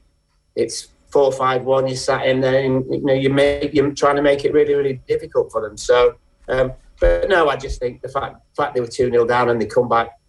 it's 0.55 0.87
four, 1.11 1.31
five, 1.31 1.63
one, 1.63 1.87
you 1.87 1.95
sat 1.95 2.25
in 2.25 2.41
there 2.41 2.63
and, 2.63 2.85
you 2.91 3.01
know, 3.01 3.13
you 3.13 3.29
make, 3.29 3.73
you're 3.73 3.93
trying 3.93 4.15
to 4.15 4.21
make 4.21 4.43
it 4.45 4.53
really, 4.53 4.73
really 4.73 5.01
difficult 5.07 5.51
for 5.51 5.61
them. 5.61 5.77
So, 5.77 6.15
um, 6.47 6.73
but 6.99 7.29
no, 7.29 7.49
I 7.49 7.57
just 7.57 7.79
think 7.79 8.01
the 8.01 8.09
fact 8.09 8.35
fact 8.55 8.73
they 8.73 8.81
were 8.81 8.87
2 8.87 9.11
0 9.11 9.25
down 9.25 9.49
and 9.49 9.61
they 9.61 9.65
come 9.65 9.89
back, 9.89 10.19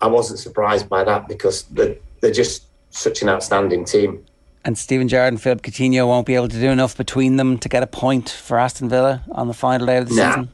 I 0.00 0.08
wasn't 0.08 0.40
surprised 0.40 0.88
by 0.88 1.04
that 1.04 1.28
because 1.28 1.62
they're, 1.64 1.96
they're 2.20 2.32
just 2.32 2.66
such 2.90 3.22
an 3.22 3.28
outstanding 3.28 3.84
team. 3.84 4.24
And 4.64 4.78
Steven 4.78 5.08
Gerrard 5.08 5.32
and 5.32 5.40
Philip 5.40 5.62
Coutinho 5.62 6.06
won't 6.06 6.26
be 6.26 6.34
able 6.34 6.48
to 6.48 6.58
do 6.58 6.70
enough 6.70 6.96
between 6.96 7.36
them 7.36 7.58
to 7.58 7.68
get 7.68 7.82
a 7.82 7.86
point 7.86 8.30
for 8.30 8.58
Aston 8.58 8.88
Villa 8.88 9.22
on 9.32 9.46
the 9.46 9.54
final 9.54 9.86
day 9.86 9.98
of 9.98 10.08
the 10.08 10.14
nah. 10.14 10.30
season. 10.30 10.48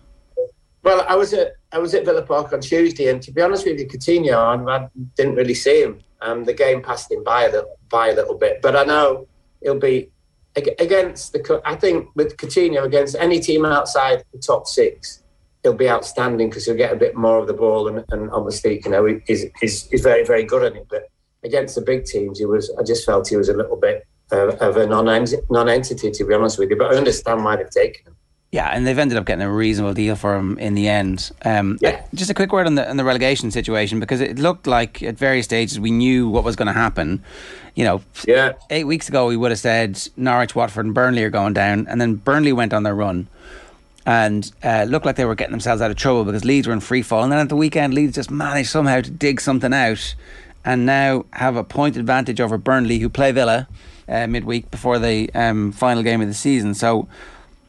Well, 0.82 1.04
I 1.08 1.14
was 1.14 1.32
at 1.32 1.52
I 1.72 1.78
was 1.78 1.94
at 1.94 2.04
Villa 2.04 2.22
Park 2.22 2.52
on 2.52 2.60
Tuesday, 2.60 3.08
and 3.08 3.22
to 3.22 3.30
be 3.30 3.42
honest 3.42 3.64
with 3.64 3.78
you, 3.78 3.86
Coutinho, 3.86 4.34
I, 4.34 4.76
I 4.76 4.88
didn't 5.16 5.36
really 5.36 5.54
see 5.54 5.82
him. 5.82 6.00
Um, 6.22 6.44
the 6.44 6.54
game 6.54 6.82
passed 6.82 7.10
him 7.12 7.22
by 7.22 7.44
a 7.44 7.52
little, 7.52 7.78
by 7.88 8.08
a 8.08 8.14
little 8.14 8.36
bit, 8.36 8.60
but 8.60 8.74
I 8.74 8.84
know 8.84 9.28
he'll 9.62 9.78
be 9.78 10.10
against 10.56 11.32
the. 11.32 11.62
I 11.64 11.76
think 11.76 12.08
with 12.16 12.36
Coutinho 12.36 12.84
against 12.84 13.14
any 13.14 13.38
team 13.40 13.64
outside 13.64 14.24
the 14.32 14.38
top 14.38 14.66
six, 14.66 15.22
he'll 15.62 15.74
be 15.74 15.88
outstanding 15.88 16.48
because 16.48 16.66
he'll 16.66 16.76
get 16.76 16.92
a 16.92 16.96
bit 16.96 17.14
more 17.14 17.38
of 17.38 17.46
the 17.46 17.54
ball, 17.54 17.86
and, 17.86 18.04
and 18.10 18.30
obviously, 18.30 18.82
you 18.84 18.90
know, 18.90 19.04
he's, 19.26 19.44
he's, 19.60 19.86
he's 19.88 20.00
very 20.00 20.24
very 20.24 20.42
good 20.42 20.64
at 20.64 20.76
it. 20.76 20.86
But 20.88 21.08
against 21.42 21.74
the 21.74 21.80
big 21.80 22.04
teams, 22.04 22.38
he 22.38 22.46
was. 22.46 22.70
I 22.78 22.82
just 22.82 23.04
felt 23.04 23.28
he 23.28 23.36
was 23.36 23.48
a 23.48 23.54
little 23.54 23.76
bit 23.76 24.06
uh, 24.32 24.56
of 24.56 24.76
a 24.76 24.86
non 24.86 25.06
non-entity, 25.50 26.10
to 26.10 26.24
be 26.24 26.34
honest 26.34 26.58
with 26.58 26.70
you. 26.70 26.76
But 26.76 26.92
I 26.92 26.96
understand 26.96 27.44
why 27.44 27.56
they've 27.56 27.70
taken 27.70 28.06
him. 28.06 28.16
Yeah, 28.52 28.68
and 28.68 28.84
they've 28.84 28.98
ended 28.98 29.16
up 29.16 29.26
getting 29.26 29.44
a 29.44 29.52
reasonable 29.52 29.94
deal 29.94 30.16
for 30.16 30.34
him 30.34 30.58
in 30.58 30.74
the 30.74 30.88
end. 30.88 31.30
Um, 31.44 31.78
yeah. 31.80 32.04
Just 32.12 32.30
a 32.30 32.34
quick 32.34 32.52
word 32.52 32.66
on 32.66 32.74
the 32.74 32.88
on 32.88 32.96
the 32.96 33.04
relegation 33.04 33.52
situation 33.52 34.00
because 34.00 34.20
it 34.20 34.40
looked 34.40 34.66
like 34.66 35.04
at 35.04 35.16
various 35.16 35.44
stages 35.44 35.78
we 35.78 35.92
knew 35.92 36.28
what 36.28 36.42
was 36.42 36.56
going 36.56 36.66
to 36.66 36.72
happen. 36.72 37.22
You 37.76 37.84
know, 37.84 38.02
yeah. 38.26 38.54
eight 38.70 38.84
weeks 38.84 39.08
ago 39.08 39.28
we 39.28 39.36
would 39.36 39.52
have 39.52 39.60
said 39.60 40.02
Norwich, 40.16 40.56
Watford, 40.56 40.84
and 40.84 40.94
Burnley 40.94 41.22
are 41.22 41.30
going 41.30 41.52
down, 41.52 41.86
and 41.86 42.00
then 42.00 42.16
Burnley 42.16 42.52
went 42.52 42.74
on 42.74 42.82
their 42.82 42.94
run 42.94 43.28
and 44.04 44.50
uh, 44.64 44.84
looked 44.88 45.06
like 45.06 45.14
they 45.14 45.24
were 45.24 45.36
getting 45.36 45.52
themselves 45.52 45.80
out 45.80 45.90
of 45.90 45.96
trouble 45.96 46.24
because 46.24 46.44
Leeds 46.44 46.66
were 46.66 46.72
in 46.72 46.80
free 46.80 47.02
fall. 47.02 47.22
And 47.22 47.30
then 47.30 47.38
at 47.38 47.48
the 47.48 47.56
weekend, 47.56 47.94
Leeds 47.94 48.16
just 48.16 48.30
managed 48.30 48.70
somehow 48.70 49.00
to 49.00 49.10
dig 49.10 49.40
something 49.40 49.72
out 49.72 50.16
and 50.64 50.86
now 50.86 51.24
have 51.32 51.56
a 51.56 51.64
point 51.64 51.96
advantage 51.96 52.40
over 52.40 52.58
Burnley, 52.58 52.98
who 52.98 53.08
play 53.08 53.32
Villa 53.32 53.68
uh, 54.08 54.26
midweek 54.26 54.70
before 54.70 54.98
the 54.98 55.30
um, 55.34 55.72
final 55.72 56.02
game 56.02 56.20
of 56.20 56.28
the 56.28 56.34
season. 56.34 56.74
So. 56.74 57.08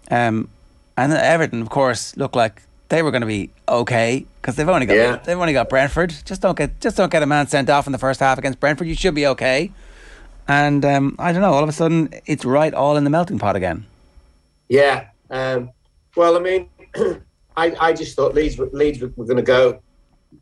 Um, 0.10 0.50
and 0.98 1.14
Everton, 1.14 1.62
of 1.62 1.70
course, 1.70 2.16
look 2.18 2.36
like 2.36 2.62
they 2.90 3.02
were 3.02 3.12
going 3.12 3.22
to 3.22 3.28
be 3.28 3.50
okay 3.68 4.26
because 4.42 4.56
they've 4.56 4.68
only 4.68 4.86
got 4.86 4.94
yeah. 4.94 5.16
they've 5.16 5.40
only 5.40 5.54
got 5.54 5.70
Brentford. 5.70 6.14
Just 6.26 6.42
don't 6.42 6.58
get 6.58 6.80
just 6.80 6.98
don't 6.98 7.12
get 7.12 7.24
a 7.24 7.26
man 7.26 7.48
sent 7.48 7.70
off 7.70 7.88
in 7.88 7.92
the 7.92 7.98
first 7.98 8.20
half 8.20 8.38
against 8.38 8.60
Brentford. 8.60 8.88
You 8.88 8.96
should 8.96 9.16
be 9.16 9.26
okay. 9.28 9.72
And 10.48 10.84
um, 10.84 11.16
I 11.18 11.32
don't 11.32 11.42
know. 11.42 11.54
All 11.54 11.64
of 11.64 11.70
a 11.70 11.74
sudden, 11.74 12.14
it's 12.26 12.44
right 12.44 12.74
all 12.74 12.98
in 12.98 13.04
the 13.04 13.10
melting 13.10 13.40
pot 13.40 13.56
again. 13.56 13.86
Yeah. 14.68 15.08
Um, 15.30 15.72
well, 16.16 16.36
I 16.36 16.40
mean, 16.40 16.70
I, 17.56 17.74
I 17.80 17.94
just 17.94 18.16
thought 18.16 18.34
Leeds 18.34 18.60
Leeds 18.60 19.00
were, 19.00 19.08
going 19.08 19.38
to 19.38 19.44
go 19.44 19.82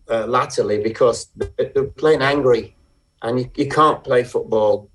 uh, 0.10 0.25
laterally 0.25 0.82
because 0.82 1.30
they're 1.36 1.86
playing 1.97 2.21
angry, 2.21 2.75
and 3.21 3.39
you, 3.39 3.52
you 3.56 3.69
can't 3.69 4.04
play 4.04 4.23
football 4.23 4.89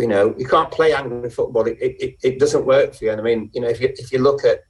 you 0.00 0.06
know, 0.06 0.34
you 0.38 0.46
can't 0.46 0.70
play 0.70 0.94
angry 0.94 1.28
football. 1.28 1.66
It, 1.66 1.76
it, 1.78 2.16
it 2.22 2.38
doesn't 2.38 2.64
work 2.64 2.94
for 2.94 3.04
you. 3.04 3.12
And 3.12 3.20
I 3.20 3.24
mean, 3.24 3.50
you 3.52 3.60
know, 3.60 3.68
if 3.68 3.80
you 3.80 3.92
if 3.98 4.10
you 4.12 4.18
look 4.18 4.44
at 4.44 4.64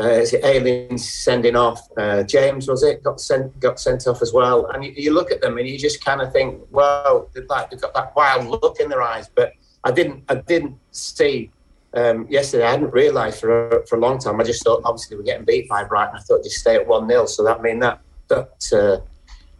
uh, 0.00 0.08
is 0.08 0.32
it 0.32 0.44
Ayling's 0.44 1.08
sending 1.08 1.56
off 1.56 1.80
uh, 1.96 2.22
James 2.22 2.68
was 2.68 2.82
it 2.82 3.02
got 3.02 3.20
sent 3.20 3.58
got 3.60 3.78
sent 3.78 4.06
off 4.06 4.22
as 4.22 4.32
well, 4.32 4.66
and 4.66 4.84
you, 4.84 4.92
you 4.96 5.12
look 5.12 5.30
at 5.30 5.40
them 5.40 5.58
and 5.58 5.68
you 5.68 5.78
just 5.78 6.04
kind 6.04 6.20
of 6.20 6.32
think, 6.32 6.62
well, 6.70 7.30
they've, 7.34 7.46
like, 7.48 7.70
they've 7.70 7.80
got 7.80 7.94
that 7.94 8.14
wild 8.16 8.46
look 8.46 8.80
in 8.80 8.88
their 8.88 9.02
eyes. 9.02 9.28
But 9.34 9.52
I 9.84 9.92
didn't 9.92 10.24
I 10.28 10.36
didn't 10.36 10.76
see 10.90 11.50
um, 11.94 12.26
yesterday. 12.28 12.64
I 12.64 12.70
hadn't 12.70 12.92
realised 12.92 13.40
for 13.40 13.68
a, 13.68 13.86
for 13.86 13.96
a 13.96 14.00
long 14.00 14.18
time. 14.18 14.40
I 14.40 14.44
just 14.44 14.64
thought 14.64 14.82
obviously 14.84 15.18
we're 15.18 15.22
getting 15.22 15.44
beat 15.44 15.68
by 15.68 15.84
Brighton. 15.84 16.16
I 16.16 16.20
thought 16.20 16.42
just 16.44 16.56
stay 16.56 16.76
at 16.76 16.86
one 16.86 17.08
0 17.08 17.26
So 17.26 17.44
that 17.44 17.62
mean 17.62 17.78
that 17.80 18.00
that 18.28 18.72
uh, 18.72 19.04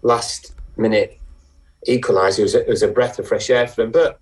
last 0.02 0.54
minute 0.76 1.18
equaliser 1.88 2.42
was, 2.42 2.56
was 2.66 2.82
a 2.82 2.88
breath 2.88 3.18
of 3.18 3.28
fresh 3.28 3.50
air 3.50 3.66
for 3.66 3.82
them, 3.82 3.92
but 3.92 4.20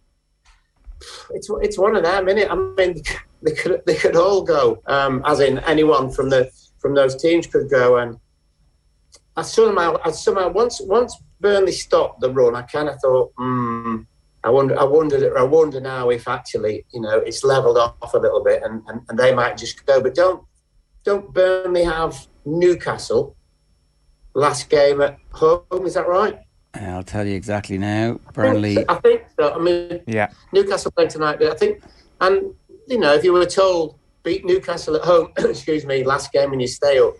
it's 1.30 1.50
it's 1.60 1.78
one 1.78 1.96
of 1.96 2.02
them, 2.02 2.28
it? 2.28 2.50
I 2.50 2.54
mean, 2.54 3.02
they 3.42 3.52
could 3.52 3.82
they 3.86 3.94
could 3.94 4.16
all 4.16 4.42
go, 4.42 4.82
um, 4.86 5.22
as 5.26 5.40
in 5.40 5.58
anyone 5.60 6.10
from 6.10 6.30
the 6.30 6.50
from 6.78 6.94
those 6.94 7.16
teams 7.16 7.46
could 7.46 7.70
go. 7.70 7.96
And 7.96 8.18
I 9.36 9.42
somehow, 9.42 9.96
I 10.04 10.10
somehow 10.10 10.50
once 10.50 10.80
once 10.82 11.16
Burnley 11.40 11.72
stopped 11.72 12.20
the 12.20 12.30
run, 12.30 12.54
I 12.54 12.62
kind 12.62 12.88
of 12.88 13.00
thought, 13.00 13.32
hmm, 13.36 14.02
I 14.44 14.50
wonder, 14.50 14.78
I 14.78 14.84
wondered, 14.84 15.36
I 15.36 15.42
wonder 15.42 15.80
now 15.80 16.10
if 16.10 16.28
actually, 16.28 16.84
you 16.92 17.00
know, 17.00 17.18
it's 17.18 17.44
leveled 17.44 17.78
off 17.78 18.14
a 18.14 18.18
little 18.18 18.44
bit, 18.44 18.62
and, 18.62 18.82
and, 18.88 19.00
and 19.08 19.18
they 19.18 19.34
might 19.34 19.56
just 19.56 19.84
go. 19.86 20.00
But 20.00 20.14
don't 20.14 20.44
don't 21.04 21.32
Burnley 21.32 21.84
have 21.84 22.26
Newcastle 22.44 23.36
last 24.34 24.68
game 24.68 25.00
at 25.00 25.18
home? 25.32 25.64
Is 25.84 25.94
that 25.94 26.06
right? 26.08 26.38
I'll 26.74 27.02
tell 27.04 27.26
you 27.26 27.34
exactly 27.34 27.78
now. 27.78 28.18
Burnley. 28.32 28.84
I 28.88 28.94
think 28.96 29.24
so. 29.38 29.54
I 29.54 29.58
mean, 29.58 30.00
yeah. 30.06 30.30
Newcastle 30.52 30.90
playing 30.90 31.10
tonight, 31.10 31.38
but 31.38 31.52
I 31.52 31.54
think, 31.54 31.82
and 32.20 32.54
you 32.88 32.98
know, 32.98 33.14
if 33.14 33.24
you 33.24 33.32
were 33.32 33.46
told 33.46 33.96
beat 34.22 34.44
Newcastle 34.44 34.96
at 34.96 35.02
home, 35.02 35.30
excuse 35.38 35.86
me, 35.86 36.02
last 36.04 36.32
game 36.32 36.52
and 36.52 36.60
you 36.60 36.66
stay 36.66 36.98
up, 36.98 37.14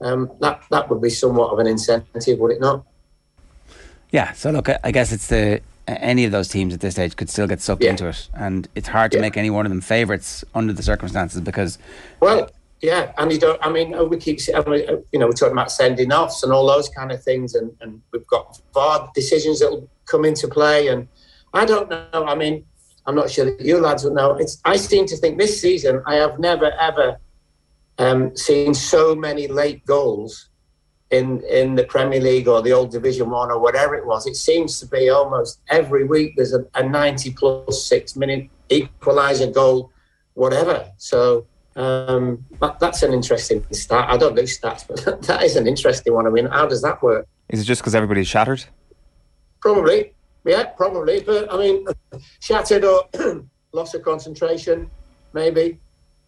um, 0.00 0.30
that 0.40 0.62
that 0.70 0.88
would 0.88 1.02
be 1.02 1.10
somewhat 1.10 1.52
of 1.52 1.58
an 1.58 1.66
incentive, 1.66 2.38
would 2.38 2.52
it 2.52 2.60
not? 2.60 2.84
Yeah. 4.10 4.32
So 4.32 4.50
look, 4.50 4.68
I 4.82 4.90
guess 4.90 5.12
it's 5.12 5.26
the 5.26 5.60
any 5.86 6.24
of 6.24 6.32
those 6.32 6.48
teams 6.48 6.72
at 6.72 6.80
this 6.80 6.94
stage 6.94 7.14
could 7.16 7.28
still 7.28 7.46
get 7.46 7.60
sucked 7.60 7.82
yeah. 7.82 7.90
into 7.90 8.08
it, 8.08 8.28
and 8.34 8.68
it's 8.74 8.88
hard 8.88 9.12
to 9.12 9.18
yeah. 9.18 9.22
make 9.22 9.36
any 9.36 9.50
one 9.50 9.66
of 9.66 9.70
them 9.70 9.80
favourites 9.80 10.44
under 10.54 10.72
the 10.72 10.82
circumstances 10.82 11.40
because. 11.40 11.78
Well, 12.20 12.50
yeah, 12.84 13.12
and 13.16 13.32
you 13.32 13.38
don't. 13.38 13.58
I 13.64 13.70
mean, 13.70 13.96
we 14.10 14.18
keep. 14.18 14.46
You 14.46 15.18
know, 15.18 15.26
we're 15.26 15.32
talking 15.32 15.52
about 15.52 15.72
sending 15.72 16.12
offs 16.12 16.42
and 16.42 16.52
all 16.52 16.66
those 16.66 16.90
kind 16.90 17.12
of 17.12 17.22
things, 17.22 17.54
and, 17.54 17.74
and 17.80 18.02
we've 18.12 18.26
got 18.26 18.60
VAR 18.74 19.10
decisions 19.14 19.60
that 19.60 19.70
will 19.70 19.88
come 20.04 20.26
into 20.26 20.48
play. 20.48 20.88
And 20.88 21.08
I 21.54 21.64
don't 21.64 21.88
know. 21.88 22.26
I 22.26 22.34
mean, 22.34 22.66
I'm 23.06 23.14
not 23.14 23.30
sure 23.30 23.46
that 23.46 23.60
you 23.62 23.78
lads 23.78 24.04
will 24.04 24.12
know. 24.12 24.32
It's. 24.32 24.60
I 24.66 24.76
seem 24.76 25.06
to 25.06 25.16
think 25.16 25.38
this 25.38 25.58
season 25.58 26.02
I 26.06 26.16
have 26.16 26.38
never 26.38 26.72
ever 26.72 27.18
um, 27.96 28.36
seen 28.36 28.74
so 28.74 29.14
many 29.14 29.48
late 29.48 29.86
goals 29.86 30.50
in 31.10 31.42
in 31.44 31.76
the 31.76 31.84
Premier 31.84 32.20
League 32.20 32.48
or 32.48 32.60
the 32.60 32.72
old 32.72 32.90
Division 32.90 33.30
One 33.30 33.50
or 33.50 33.58
whatever 33.58 33.94
it 33.94 34.04
was. 34.04 34.26
It 34.26 34.36
seems 34.36 34.78
to 34.80 34.86
be 34.86 35.08
almost 35.08 35.60
every 35.70 36.04
week 36.04 36.34
there's 36.36 36.52
a, 36.52 36.66
a 36.74 36.86
90 36.86 37.30
plus 37.30 37.82
six 37.82 38.14
minute 38.14 38.50
equaliser 38.68 39.54
goal, 39.54 39.90
whatever. 40.34 40.86
So 40.98 41.46
um, 41.76 42.44
that, 42.60 42.78
that's 42.78 43.02
an 43.02 43.12
interesting 43.12 43.64
stat. 43.72 44.08
I 44.08 44.16
don't 44.16 44.36
do 44.36 44.42
stats, 44.42 44.86
but 44.86 45.22
that 45.26 45.42
is 45.42 45.56
an 45.56 45.66
interesting 45.66 46.14
one. 46.14 46.26
I 46.26 46.30
mean, 46.30 46.46
how 46.46 46.66
does 46.66 46.82
that 46.82 47.02
work? 47.02 47.26
Is 47.48 47.60
it 47.60 47.64
just 47.64 47.82
because 47.82 47.94
everybody's 47.94 48.28
shattered? 48.28 48.64
Probably, 49.60 50.14
yeah, 50.44 50.64
probably. 50.64 51.20
But 51.20 51.52
I 51.52 51.58
mean, 51.58 51.86
shattered 52.40 52.84
or 52.84 53.08
loss 53.72 53.94
of 53.94 54.02
concentration, 54.02 54.90
maybe. 55.32 55.78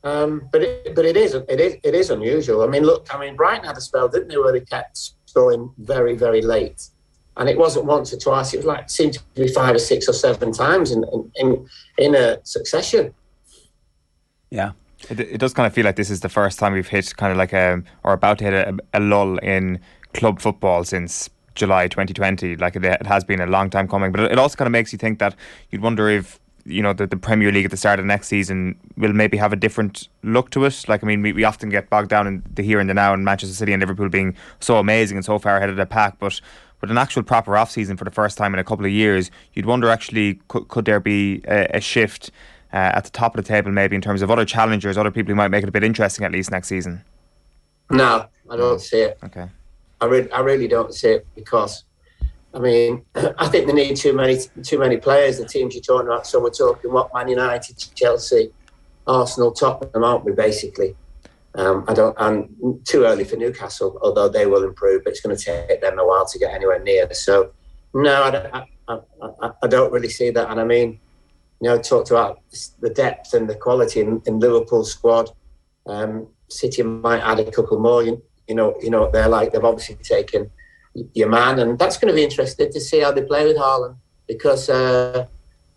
Um, 0.05 0.49
but 0.53 0.63
it, 0.63 0.95
but 0.95 1.05
it 1.05 1.17
is 1.17 1.35
it 1.35 1.61
is 1.61 1.77
it 1.83 1.95
is 1.95 2.11
unusual. 2.11 2.63
I 2.63 2.67
mean, 2.67 2.85
look, 2.85 3.13
I 3.13 3.19
mean, 3.19 3.35
Brighton 3.35 3.65
had 3.65 3.77
a 3.77 3.81
spell, 3.81 4.09
didn't 4.09 4.29
they, 4.29 4.37
where 4.37 4.53
they 4.53 4.61
kept 4.61 4.99
scoring 5.27 5.73
very 5.79 6.15
very 6.15 6.43
late, 6.43 6.89
and 7.37 7.49
it 7.49 7.59
wasn't 7.59 7.87
once 7.87 8.13
or 8.13 8.19
twice. 8.19 8.55
It 8.55 8.59
was 8.59 8.67
like 8.67 8.85
it 8.85 8.91
seemed 8.91 9.15
to 9.15 9.21
be 9.35 9.49
five 9.49 9.75
or 9.75 9.81
six 9.81 10.09
or 10.09 10.13
seven 10.13 10.53
times 10.53 10.93
in 10.93 11.05
in 11.13 11.33
in 11.37 11.69
in 11.99 12.15
a 12.15 12.39
succession. 12.45 13.15
Yeah, 14.51 14.73
it, 15.11 15.21
it 15.21 15.39
does 15.39 15.53
kind 15.53 15.67
of 15.67 15.73
feel 15.73 15.85
like 15.85 15.97
this 15.97 16.11
is 16.11 16.21
the 16.21 16.29
first 16.29 16.59
time 16.59 16.73
we've 16.73 16.89
hit 16.89 17.17
kind 17.17 17.33
of 17.33 17.39
like 17.39 17.53
a 17.53 17.83
or 18.03 18.13
about 18.13 18.39
to 18.39 18.45
hit 18.45 18.55
a, 18.55 18.77
a 18.95 19.01
lull 19.01 19.39
in 19.39 19.81
club 20.15 20.41
football 20.41 20.85
since 20.85 21.31
July 21.55 21.89
2020. 21.89 22.57
Like 22.57 22.77
it, 22.77 22.85
it, 22.85 23.07
has 23.07 23.25
been 23.25 23.41
a 23.41 23.47
long 23.47 23.71
time 23.71 23.89
coming, 23.89 24.13
but 24.13 24.21
it 24.21 24.39
also 24.39 24.57
kind 24.57 24.67
of 24.67 24.73
makes 24.73 24.93
you 24.93 24.99
think 24.99 25.19
that 25.19 25.35
you'd 25.71 25.83
wonder 25.83 26.09
if 26.09 26.41
you 26.65 26.83
know 26.83 26.93
the, 26.93 27.07
the 27.07 27.17
Premier 27.17 27.53
League 27.53 27.65
at 27.65 27.71
the 27.71 27.77
start 27.77 28.01
of 28.01 28.07
next 28.07 28.27
season 28.27 28.77
will 28.97 29.13
maybe 29.13 29.37
have 29.37 29.53
a 29.53 29.57
different 29.57 30.09
look 30.23 30.51
to 30.51 30.65
it. 30.65 30.85
Like 30.89 31.05
I 31.05 31.07
mean, 31.07 31.23
we, 31.23 31.33
we 31.33 31.45
often 31.45 31.69
get 31.69 31.91
bogged 31.91 32.11
down 32.11 32.27
in 32.27 32.43
the 32.55 32.63
here 32.63 32.81
and 32.81 32.89
the 32.89 32.95
now, 32.95 33.15
and 33.15 33.25
Manchester 33.25 33.55
City 33.55 33.73
and 33.73 33.81
Liverpool 33.81 34.09
being 34.09 34.35
so 34.61 34.79
amazing 34.79 35.17
and 35.17 35.25
so 35.25 35.39
far 35.39 35.57
ahead 35.57 35.71
of 35.71 35.77
the 35.77 35.87
pack, 35.87 36.19
but. 36.19 36.41
With 36.83 36.91
an 36.91 36.99
actual 36.99 37.23
proper 37.23 37.57
off 37.57 37.71
season 37.71 37.97
for 37.97 38.05
the 38.05 38.11
first 38.11 38.37
time 38.37 38.53
in 38.53 38.61
a 38.61 38.65
couple 38.65 38.85
of 38.85 38.93
years, 38.93 39.31
you'd 39.55 39.65
wonder 39.65 39.89
actually 39.89 40.41
could, 40.49 40.69
could 40.69 40.85
there 40.85 41.01
be 41.01 41.41
a, 41.49 41.67
a 41.79 41.81
shift 41.81 42.31
at 42.77 43.05
the 43.05 43.11
top 43.11 43.37
of 43.37 43.45
the 43.45 43.49
table, 43.49 43.71
maybe 43.71 43.97
in 43.97 44.03
terms 44.03 44.23
of 44.23 44.31
other 44.31 44.45
challengers, 44.45 44.97
other 44.97 45.11
people 45.11 45.31
who 45.31 45.37
might 45.37 45.49
make 45.49 45.63
it 45.63 45.69
a 45.69 45.73
bit 45.73 45.85
interesting 45.85 46.25
at 46.25 46.33
least 46.33 46.51
next 46.51 46.69
season? 46.69 47.05
No, 47.91 48.27
I 48.51 48.57
don't 48.57 48.81
see 48.81 49.01
it. 49.01 49.19
Okay. 49.25 49.49
I 50.01 50.07
really, 50.07 50.31
I 50.33 50.41
really 50.41 50.69
don't 50.69 50.93
see 50.95 51.09
it 51.09 51.27
because, 51.35 51.85
I 52.53 52.59
mean, 52.59 53.05
I 53.39 53.49
think 53.49 53.67
they 53.67 53.73
need 53.73 53.97
too 53.97 54.13
many, 54.13 54.39
too 54.63 54.79
many 54.79 54.97
players. 54.97 55.39
The 55.39 55.47
teams 55.47 55.75
you're 55.75 55.83
talking 55.83 56.09
about, 56.09 56.27
so 56.27 56.41
we're 56.41 56.51
talking 56.51 56.93
what 56.93 57.13
Man 57.15 57.29
United, 57.29 57.77
Chelsea, 57.95 58.53
Arsenal, 59.07 59.53
Tottenham, 59.53 60.05
aren't 60.05 60.25
we? 60.25 60.33
Basically, 60.33 60.97
um, 61.55 61.85
I 61.89 61.95
don't. 61.95 62.15
And 62.19 62.85
too 62.85 63.05
early 63.05 63.25
for 63.25 63.37
Newcastle, 63.37 63.99
although 64.03 64.29
they 64.29 64.47
will 64.47 64.65
improve. 64.65 65.05
But 65.05 65.13
it's 65.13 65.21
going 65.21 65.37
to 65.37 65.43
take 65.43 65.81
them 65.81 65.99
a 65.99 66.07
while 66.07 66.27
to 66.27 66.39
get 66.39 66.53
anywhere 66.53 66.83
near. 66.83 67.09
So, 67.15 67.53
no, 67.95 68.23
I, 68.23 68.65
I, 68.89 69.01
I, 69.43 69.51
I 69.63 69.67
don't 69.67 69.93
really 69.93 70.09
see 70.11 70.31
that. 70.31 70.51
And 70.51 70.61
I 70.61 70.65
mean, 70.65 71.01
you 71.61 71.69
know, 71.69 71.79
talked 71.79 72.11
about 72.11 72.41
the 72.81 72.91
depth 72.91 73.35
and 73.35 73.49
the 73.49 73.55
quality 73.55 74.01
in, 74.01 74.23
in 74.27 74.39
Liverpool's 74.39 74.93
squad. 74.93 75.31
Um, 75.87 76.29
City 76.49 76.83
might 76.83 77.21
add 77.21 77.41
a 77.41 77.51
couple 77.51 77.79
more. 77.79 78.03
You, 78.03 78.23
you 78.47 78.55
know, 78.55 78.75
you 78.81 78.91
know 78.91 79.11
they're 79.11 79.29
like. 79.29 79.53
They've 79.53 79.65
obviously 79.65 79.97
taken 79.97 80.51
your 81.15 81.29
man, 81.29 81.59
and 81.59 81.79
that's 81.79 81.97
going 81.97 82.09
to 82.13 82.15
be 82.15 82.25
interesting 82.25 82.73
to 82.73 82.81
see 82.81 83.01
how 83.01 83.13
they 83.13 83.23
play 83.23 83.47
with 83.47 83.57
Haaland 83.57 83.97
because 84.27 84.69
uh, 84.69 85.27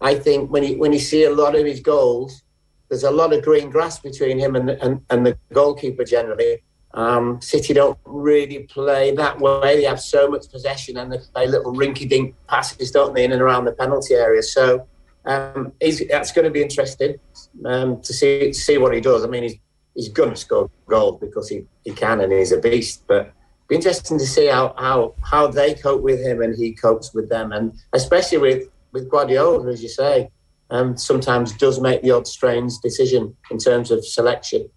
I 0.02 0.16
think 0.16 0.52
when 0.52 0.64
you 0.64 0.78
when 0.78 0.94
you 0.94 1.00
see 1.00 1.24
a 1.24 1.32
lot 1.32 1.56
of 1.56 1.66
his 1.66 1.80
goals, 1.80 2.44
there's 2.90 3.04
a 3.04 3.12
lot 3.12 3.34
of 3.34 3.44
green 3.44 3.70
grass 3.70 4.00
between 4.00 4.40
him 4.40 4.56
and 4.56 4.70
and, 4.70 5.02
and 5.10 5.26
the 5.26 5.38
goalkeeper 5.54 6.04
generally. 6.04 6.64
Um, 6.96 7.40
City 7.40 7.74
don't 7.74 8.00
really 8.06 8.64
play 8.64 9.14
that 9.16 9.40
way. 9.40 9.78
They 9.78 9.84
have 9.84 10.02
so 10.02 10.28
much 10.28 10.50
possession 10.52 10.98
and 10.98 11.12
they 11.12 11.20
play 11.34 11.46
little 11.46 11.72
rinky-dink 11.72 12.36
passes, 12.48 12.90
don't 12.90 13.14
they, 13.14 13.24
in 13.24 13.32
and 13.32 13.44
around 13.44 13.66
the 13.66 13.74
penalty 13.74 14.16
area. 14.16 14.42
So 14.42 14.88
um, 15.30 15.74
that's 16.10 16.32
going 16.32 16.46
to 16.46 16.52
be 16.52 16.62
interesting 16.62 17.20
um, 17.66 18.02
to 18.02 18.14
see 18.14 18.52
see 18.52 18.78
what 18.78 18.94
he 18.94 19.00
does. 19.00 19.24
I 19.24 19.28
mean, 19.28 19.44
he's 19.44 19.56
he's 19.94 20.10
going 20.10 20.32
to 20.32 20.36
score 20.36 20.70
goals 20.88 21.20
because 21.20 21.48
he, 21.50 21.66
he 21.84 21.92
can 21.92 22.22
and 22.22 22.32
he's 22.32 22.52
a 22.52 22.60
beast. 22.60 23.04
But 23.08 23.32
be 23.68 23.76
interesting 23.76 24.18
to 24.18 24.26
see 24.26 24.48
how, 24.48 24.74
how 24.78 25.14
how 25.24 25.48
they 25.48 25.76
cope 25.76 26.02
with 26.02 26.20
him 26.20 26.42
and 26.42 26.56
he 26.56 26.74
copes 26.74 27.14
with 27.14 27.30
them, 27.30 27.52
and 27.52 27.74
especially 27.94 28.40
with 28.40 28.70
with 28.92 29.10
Guardiola, 29.10 29.72
as 29.72 29.84
you 29.84 29.90
say, 29.90 30.30
um, 30.72 30.98
sometimes 30.98 31.54
does 31.54 31.80
make 31.80 32.02
the 32.02 32.12
odd 32.12 32.28
strange 32.28 32.74
decision 32.80 33.36
in 33.52 33.60
terms 33.60 33.92
of 33.92 34.04
selection. 34.04 34.68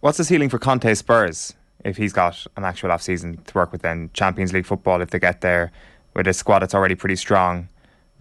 What's 0.00 0.16
the 0.16 0.24
ceiling 0.24 0.48
for 0.48 0.58
Conte 0.58 0.92
Spurs 0.94 1.52
if 1.84 1.98
he's 1.98 2.14
got 2.14 2.46
an 2.56 2.64
actual 2.64 2.90
off 2.90 3.02
season 3.02 3.36
to 3.36 3.54
work 3.54 3.70
with? 3.70 3.82
Then 3.82 4.08
Champions 4.14 4.54
League 4.54 4.66
football, 4.66 5.02
if 5.02 5.10
they 5.10 5.18
get 5.18 5.42
there 5.42 5.70
with 6.14 6.26
a 6.26 6.32
squad 6.32 6.60
that's 6.60 6.74
already 6.74 6.94
pretty 6.94 7.16
strong, 7.16 7.68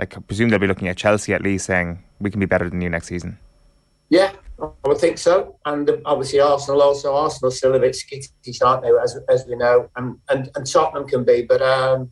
like 0.02 0.18
I 0.18 0.20
presume 0.20 0.50
they'll 0.50 0.60
be 0.60 0.68
looking 0.68 0.90
at 0.90 0.98
Chelsea 0.98 1.34
at 1.34 1.42
least, 1.42 1.68
saying 1.68 2.04
we 2.20 2.32
can 2.32 2.40
be 2.40 2.48
better 2.48 2.70
than 2.70 2.82
you 2.82 2.90
next 2.90 3.08
season. 3.08 3.38
Yeah, 4.10 4.34
I 4.60 4.70
would 4.86 4.98
think 4.98 5.18
so. 5.18 5.56
And 5.66 5.90
obviously 6.06 6.42
Arsenal 6.42 6.82
also. 6.82 7.16
Arsenal 7.16 7.52
still 7.52 7.76
a 7.76 7.80
bit 7.80 7.96
skittish, 7.96 8.62
aren't 8.62 8.82
they? 8.84 8.90
As, 9.02 9.18
as 9.30 9.46
we 9.46 9.56
know, 9.56 9.90
and, 9.96 10.18
and 10.30 10.50
and 10.56 10.70
Tottenham 10.70 11.08
can 11.08 11.24
be. 11.24 11.44
But 11.44 11.62
um, 11.62 12.12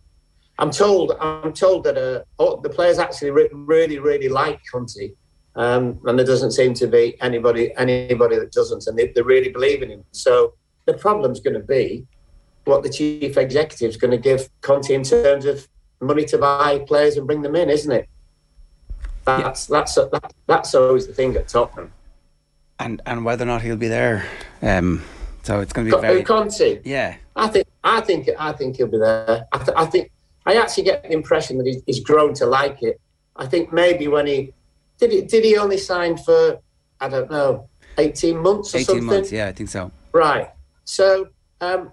I'm 0.60 0.72
told 0.72 1.18
I'm 1.20 1.52
told 1.52 1.84
that 1.86 1.98
uh, 1.98 2.56
the 2.62 2.70
players 2.70 3.00
actually 3.00 3.32
re- 3.32 3.50
really 3.52 4.00
really 4.00 4.30
like 4.30 4.62
Conte. 4.72 5.12
Um, 5.56 6.00
and 6.06 6.18
there 6.18 6.26
doesn't 6.26 6.52
seem 6.52 6.74
to 6.76 6.88
be 6.88 7.20
anybody 7.22 7.76
anybody 7.76 8.38
that 8.38 8.52
doesn't, 8.52 8.86
and 8.88 8.98
they, 8.98 9.08
they 9.08 9.24
really 9.24 9.50
believe 9.50 9.82
in 9.82 9.90
him. 9.90 10.06
So 10.12 10.54
the 10.86 10.94
problem's 10.94 11.40
going 11.40 11.56
to 11.56 11.68
be 11.68 12.06
what 12.66 12.84
the 12.84 12.90
chief 12.90 13.36
executive 13.36 13.90
is 13.90 13.98
going 13.98 14.12
to 14.12 14.18
give 14.18 14.48
Conte 14.62 14.94
in 14.94 15.04
terms 15.04 15.46
of 15.46 15.68
money 16.02 16.26
to 16.26 16.38
buy 16.38 16.80
players 16.88 17.18
and 17.18 17.28
bring 17.28 17.42
them 17.42 17.56
in, 17.56 17.70
isn't 17.70 17.92
it? 17.92 18.10
That's 19.26 19.70
yeah. 19.70 19.78
that's 19.78 19.96
that, 19.96 20.34
that's 20.48 20.76
always 20.76 21.08
the 21.08 21.14
thing 21.14 21.36
at 21.36 21.48
Tottenham. 21.48 21.92
And 22.80 23.02
and 23.06 23.26
whether 23.26 23.44
or 23.44 23.48
not 23.48 23.62
he'll 23.62 23.76
be 23.76 23.88
there, 23.88 24.26
um, 24.62 25.04
so 25.44 25.60
it's 25.60 25.74
going 25.74 25.90
to 25.90 25.96
be 25.96 26.02
very 26.02 26.24
Conte. 26.24 26.82
Yeah, 26.84 27.18
I 27.36 27.48
think 27.48 27.68
I 27.84 28.02
think 28.02 28.30
I 28.40 28.54
think 28.54 28.78
he'll 28.78 28.88
be 28.88 28.98
there. 28.98 29.46
I, 29.52 29.58
th- 29.58 29.78
I 29.78 29.86
think 29.86 30.12
I 30.46 30.56
actually 30.56 30.84
get 30.84 31.04
the 31.04 31.12
impression 31.12 31.58
that 31.58 31.68
he's, 31.68 31.82
he's 31.86 32.00
grown 32.00 32.34
to 32.36 32.46
like 32.46 32.82
it. 32.82 33.00
I 33.36 33.46
think 33.46 33.74
maybe 33.74 34.08
when 34.08 34.28
he 34.28 34.54
did 34.98 35.12
he 35.12 35.22
did 35.22 35.44
he 35.44 35.58
only 35.58 35.78
sign 35.78 36.18
for 36.18 36.60
I 37.02 37.10
don't 37.10 37.30
know 37.30 37.68
eighteen 37.98 38.38
months 38.38 38.74
or 38.74 38.78
18 38.78 38.86
something? 38.86 39.06
months, 39.06 39.32
yeah, 39.32 39.48
I 39.48 39.52
think 39.52 39.70
so. 39.70 39.92
Right. 40.14 40.50
So 40.86 41.28
um, 41.62 41.92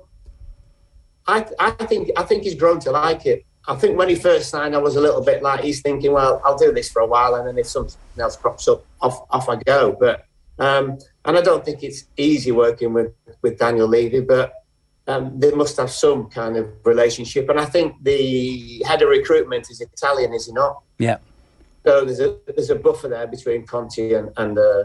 I 1.27 1.47
I 1.59 1.71
think 1.71 2.11
I 2.16 2.23
think 2.23 2.45
he's 2.45 2.55
grown 2.55 2.79
to 2.81 2.90
like 2.92 3.27
it. 3.27 3.45
I 3.68 3.74
think 3.74 3.98
when 3.98 4.09
he 4.09 4.14
first 4.14 4.50
signed, 4.50 4.74
I 4.74 4.79
was 4.79 4.96
a 4.96 5.00
little 5.00 5.22
bit 5.22 5.42
like 5.42 5.61
he's 5.61 5.81
thinking, 5.81 6.12
well, 6.12 6.40
I'll 6.44 6.57
do 6.57 6.72
this 6.72 6.90
for 6.90 7.00
a 7.00 7.07
while, 7.07 7.35
and 7.35 7.46
then 7.46 7.59
if 7.59 7.66
something 7.66 7.98
else 8.18 8.37
crops 8.37 8.68
up, 8.68 8.85
off 9.00 9.26
off 9.31 9.48
I 9.48 9.57
go. 9.57 9.96
But 9.98 10.24
um, 10.59 10.98
and 11.24 11.37
I 11.37 11.42
don't 11.42 11.64
think 11.64 11.83
it's 11.83 12.05
easy 12.16 12.52
working 12.52 12.92
with 12.92 13.12
with 13.42 13.59
Daniel 13.59 13.88
Levy, 13.88 14.20
but 14.20 14.52
um, 15.09 15.38
they 15.38 15.50
must 15.52 15.76
have 15.76 15.90
some 15.90 16.29
kind 16.31 16.57
of 16.57 16.68
relationship. 16.85 17.48
And 17.48 17.61
I 17.61 17.64
think 17.64 18.02
the 18.02 18.83
head 18.87 19.02
of 19.02 19.09
recruitment 19.09 19.70
is 19.70 19.81
Italian, 19.81 20.33
is 20.33 20.46
he 20.46 20.52
not? 20.52 20.83
Yeah. 20.98 21.18
So 21.85 22.05
there's 22.05 22.20
a 22.20 22.38
there's 22.46 22.70
a 22.70 22.76
buffer 22.76 23.09
there 23.09 23.26
between 23.26 23.66
Conte 23.66 24.12
and 24.12 24.31
and, 24.37 24.59
uh, 24.59 24.85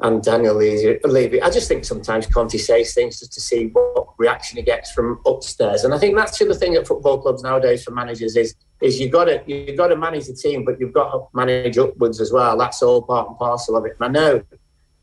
and 0.00 0.22
Daniel 0.22 0.54
Levy. 0.54 1.42
I 1.42 1.50
just 1.50 1.66
think 1.66 1.84
sometimes 1.84 2.26
Conte 2.26 2.56
says 2.56 2.94
things 2.94 3.18
just 3.18 3.32
to 3.32 3.40
see 3.40 3.66
what 3.66 4.08
reaction 4.16 4.56
he 4.56 4.62
gets 4.62 4.92
from 4.92 5.20
upstairs, 5.26 5.84
and 5.84 5.92
I 5.92 5.98
think 5.98 6.16
that's 6.16 6.38
the 6.38 6.44
other 6.46 6.54
thing 6.54 6.74
at 6.74 6.86
football 6.86 7.20
clubs 7.20 7.42
nowadays 7.42 7.82
for 7.84 7.90
managers 7.90 8.36
is 8.36 8.54
is 8.80 9.00
you 9.00 9.08
got 9.08 9.24
to 9.24 9.42
you 9.46 9.76
got 9.76 9.88
to 9.88 9.96
manage 9.96 10.26
the 10.26 10.34
team, 10.34 10.64
but 10.64 10.78
you've 10.78 10.92
got 10.92 11.12
to 11.12 11.26
manage 11.34 11.78
upwards 11.78 12.20
as 12.20 12.32
well. 12.32 12.56
That's 12.56 12.82
all 12.82 13.02
part 13.02 13.28
and 13.28 13.38
parcel 13.38 13.76
of 13.76 13.84
it. 13.86 13.96
And 14.00 14.16
I 14.16 14.20
know 14.20 14.42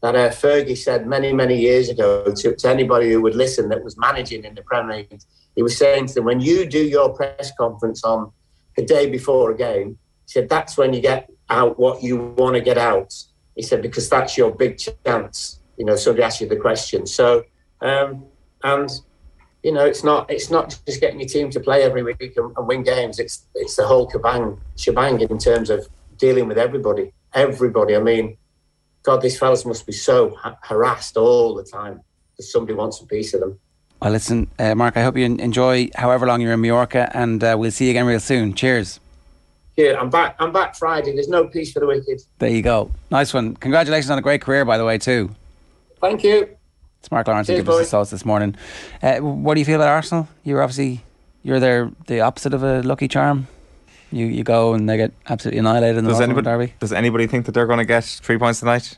that 0.02 0.16
uh, 0.16 0.30
Fergie 0.30 0.78
said 0.78 1.08
many 1.08 1.34
many 1.34 1.58
years 1.60 1.90
ago 1.90 2.32
to, 2.34 2.56
to 2.56 2.70
anybody 2.70 3.12
who 3.12 3.22
would 3.22 3.36
listen 3.36 3.70
that 3.70 3.84
was 3.84 3.98
managing 3.98 4.46
in 4.46 4.56
the 4.56 4.62
Premier 4.62 4.98
League. 4.98 5.22
He 5.56 5.64
was 5.64 5.78
saying 5.78 6.08
to 6.08 6.16
them, 6.16 6.26
when 6.26 6.42
you 6.42 6.66
do 6.66 6.84
your 6.84 7.14
press 7.14 7.52
conference 7.58 8.04
on 8.04 8.32
the 8.76 8.84
day 8.84 9.10
before 9.10 9.52
a 9.52 9.58
game 9.58 9.98
he 10.26 10.32
said, 10.32 10.50
that's 10.50 10.78
when 10.78 10.94
you 10.94 11.02
get 11.02 11.30
out 11.50 11.78
what 11.78 12.02
you 12.02 12.34
want 12.38 12.56
to 12.56 12.62
get 12.62 12.78
out. 12.78 13.14
He 13.56 13.62
said, 13.62 13.82
because 13.82 14.10
that's 14.10 14.38
your 14.38 14.52
big 14.52 14.78
chance. 14.78 15.60
You 15.78 15.86
know, 15.86 15.96
somebody 15.96 16.24
asks 16.24 16.42
you 16.42 16.48
the 16.48 16.58
question. 16.58 17.06
So, 17.06 17.44
um, 17.82 18.26
and 18.64 18.90
you 19.64 19.72
know, 19.72 19.86
it's 19.86 20.04
not 20.04 20.30
it's 20.30 20.52
not 20.52 20.78
just 20.86 21.02
getting 21.02 21.20
your 21.20 21.28
team 21.28 21.50
to 21.50 21.60
play 21.60 21.84
every 21.84 22.04
week 22.04 22.22
and, 22.22 22.56
and 22.56 22.68
win 22.68 22.84
games. 22.84 23.20
It's 23.20 23.48
it's 23.56 23.76
the 23.76 23.88
whole 23.88 24.08
kabang 24.10 24.60
shebang 24.76 25.22
in 25.22 25.38
terms 25.38 25.70
of 25.70 25.88
dealing 26.18 26.48
with 26.48 26.58
everybody. 26.58 27.14
Everybody. 27.34 27.96
I 27.96 28.00
mean, 28.00 28.38
God, 29.04 29.22
these 29.22 29.38
fellas 29.38 29.66
must 29.66 29.86
be 29.86 29.92
so 29.92 30.36
ha- 30.36 30.58
harassed 30.62 31.18
all 31.18 31.56
the 31.56 31.64
time 31.64 32.02
because 32.32 32.52
somebody 32.52 32.76
wants 32.76 33.02
a 33.02 33.06
piece 33.06 33.34
of 33.34 33.40
them. 33.42 33.60
Well, 34.02 34.12
listen, 34.12 34.48
uh, 34.60 34.76
Mark, 34.76 34.98
I 34.98 35.04
hope 35.04 35.18
you 35.18 35.26
enjoy 35.26 35.90
however 35.96 36.28
long 36.28 36.42
you're 36.42 36.54
in 36.54 36.62
Mallorca, 36.62 37.10
and 37.14 37.44
uh, 37.44 37.56
we'll 37.58 37.72
see 37.72 37.86
you 37.86 37.92
again 37.92 38.06
real 38.06 38.20
soon. 38.20 38.54
Cheers. 38.54 39.00
Yeah, 39.78 40.00
I'm 40.00 40.10
back. 40.10 40.36
I'm 40.40 40.54
back 40.54 40.76
Friday. 40.76 41.14
There's 41.14 41.28
no 41.28 41.48
peace 41.48 41.74
for 41.74 41.82
the 41.82 41.88
wicked. 41.88 42.22
There 42.40 42.50
you 42.50 42.62
go. 42.62 42.92
Nice 43.12 43.34
one. 43.34 43.56
Congratulations 43.58 44.10
on 44.10 44.18
a 44.18 44.22
great 44.22 44.42
career, 44.42 44.64
by 44.64 44.78
the 44.78 44.86
way, 44.86 44.98
too. 44.98 45.36
Thank 46.00 46.24
you. 46.24 46.56
It's 47.00 47.12
Mark 47.12 47.28
Lawrenson 47.28 47.48
who 47.50 47.56
gives 47.58 47.70
us 47.70 47.80
the 47.80 47.86
sauce 47.86 48.10
this 48.10 48.26
morning. 48.26 48.56
Uh, 49.04 49.18
what 49.18 49.54
do 49.56 49.60
you 49.60 49.66
feel 49.66 49.76
about 49.76 49.90
Arsenal? 49.90 50.28
You're 50.44 50.62
obviously 50.62 51.04
you're 51.44 51.60
there 51.60 51.92
the 52.08 52.22
opposite 52.22 52.54
of 52.54 52.64
a 52.64 52.82
lucky 52.82 53.08
charm. 53.08 53.48
You 54.12 54.26
you 54.26 54.44
go 54.44 54.74
and 54.74 54.90
they 54.90 54.98
get 54.98 55.12
absolutely 55.28 55.60
annihilated 55.60 55.98
in 55.98 56.06
the 56.06 56.12
does 56.12 56.22
anybody, 56.22 56.46
derby. 56.46 56.74
Does 56.80 56.94
anybody 56.94 57.28
think 57.28 57.46
that 57.46 57.52
they're 57.52 57.68
going 57.68 57.80
to 57.80 57.86
get 57.86 58.06
three 58.06 58.38
points 58.38 58.60
tonight? 58.62 58.98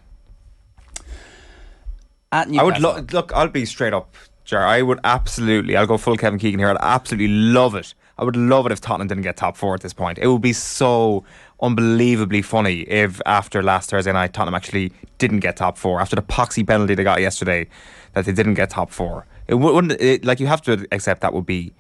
At 2.32 2.50
I 2.56 2.64
would 2.64 2.80
lo- 2.80 3.04
look. 3.12 3.34
I'll 3.34 3.48
be 3.50 3.66
straight 3.66 3.94
up, 3.94 4.16
Jar. 4.46 4.66
I 4.66 4.82
would 4.84 5.00
absolutely. 5.04 5.76
I'll 5.76 5.88
go 5.88 5.98
full 5.98 6.18
Kevin 6.18 6.40
Keegan 6.40 6.60
here. 6.60 6.70
I'd 6.70 6.78
absolutely 6.80 7.30
love 7.30 7.74
it 7.76 7.94
I 8.20 8.24
would 8.24 8.36
love 8.36 8.66
it 8.66 8.72
if 8.72 8.82
Tottenham 8.82 9.08
didn't 9.08 9.24
get 9.24 9.38
top 9.38 9.56
four 9.56 9.76
at 9.76 9.82
this 9.82 9.94
point. 9.94 10.18
It 10.18 10.28
would 10.28 10.42
be 10.42 10.54
so 10.54 11.24
unbelievably 11.62 12.42
funny 12.42 12.82
if 12.82 13.22
after 13.26 13.62
last 13.64 13.90
Thursday 13.90 14.12
night 14.12 14.34
Tottenham 14.34 14.56
actually 14.56 14.92
didn't 15.18 15.40
get 15.40 15.58
top 15.58 15.78
four 15.78 16.00
after 16.00 16.16
the 16.16 16.22
poxy 16.22 16.66
penalty 16.66 16.96
they 16.96 17.04
got 17.04 17.22
yesterday 17.22 17.68
that 18.14 18.26
they 18.26 18.32
didn't 18.32 18.56
get 18.56 18.70
top 18.70 18.92
four. 18.92 19.26
It 19.48 19.56
wouldn't 19.56 19.94
it, 20.02 20.26
like 20.26 20.40
you 20.40 20.48
have 20.48 20.62
to 20.64 20.88
accept 20.92 21.22
that 21.22 21.34
would 21.34 21.46
be 21.46 21.74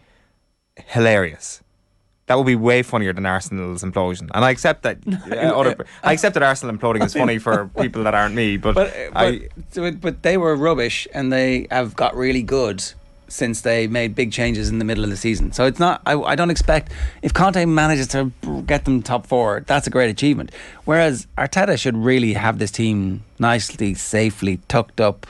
hilarious. 0.86 1.62
That 2.28 2.38
would 2.38 2.46
be 2.46 2.58
way 2.58 2.84
funnier 2.84 3.14
than 3.14 3.26
Arsenal's 3.26 3.84
implosion, 3.84 4.30
and 4.34 4.44
I 4.44 4.52
accept 4.52 4.84
that. 4.84 4.98
Uh, 5.28 5.60
other, 5.60 5.86
I 6.04 6.14
accept 6.14 6.34
that 6.34 6.44
Arsenal 6.44 6.76
imploding 6.76 7.04
is 7.04 7.14
funny 7.14 7.38
for 7.38 7.70
people 7.80 8.04
that 8.04 8.14
aren't 8.14 8.36
me, 8.36 8.58
but 8.58 8.76
but, 8.76 8.94
I, 9.14 9.50
but, 9.76 10.02
but 10.02 10.24
they 10.24 10.38
were 10.38 10.56
rubbish, 10.56 11.08
and 11.14 11.32
they 11.32 11.68
have 11.72 11.96
got 11.96 12.16
really 12.16 12.44
good 12.44 12.84
since 13.28 13.62
they 13.62 13.88
made 13.88 14.16
big 14.16 14.32
changes 14.32 14.70
in 14.70 14.80
the 14.80 14.86
middle 14.86 15.04
of 15.04 15.10
the 15.10 15.18
season. 15.18 15.52
So 15.52 15.66
it's 15.66 15.80
not. 15.80 16.02
I, 16.06 16.14
I 16.14 16.36
don't 16.36 16.50
expect 16.50 16.92
if 17.22 17.34
Conte 17.34 17.64
manages 17.66 18.08
to 18.10 18.32
get 18.66 18.86
them 18.86 19.02
top 19.02 19.28
four, 19.28 19.64
that's 19.66 19.88
a 19.88 19.90
great 19.90 20.10
achievement. 20.10 20.52
Whereas 20.86 21.28
Arteta 21.38 21.78
should 21.78 21.98
really 21.98 22.34
have 22.34 22.60
this 22.60 22.72
team 22.72 23.24
nicely, 23.40 23.94
safely 23.94 24.58
tucked 24.68 25.02
up, 25.02 25.28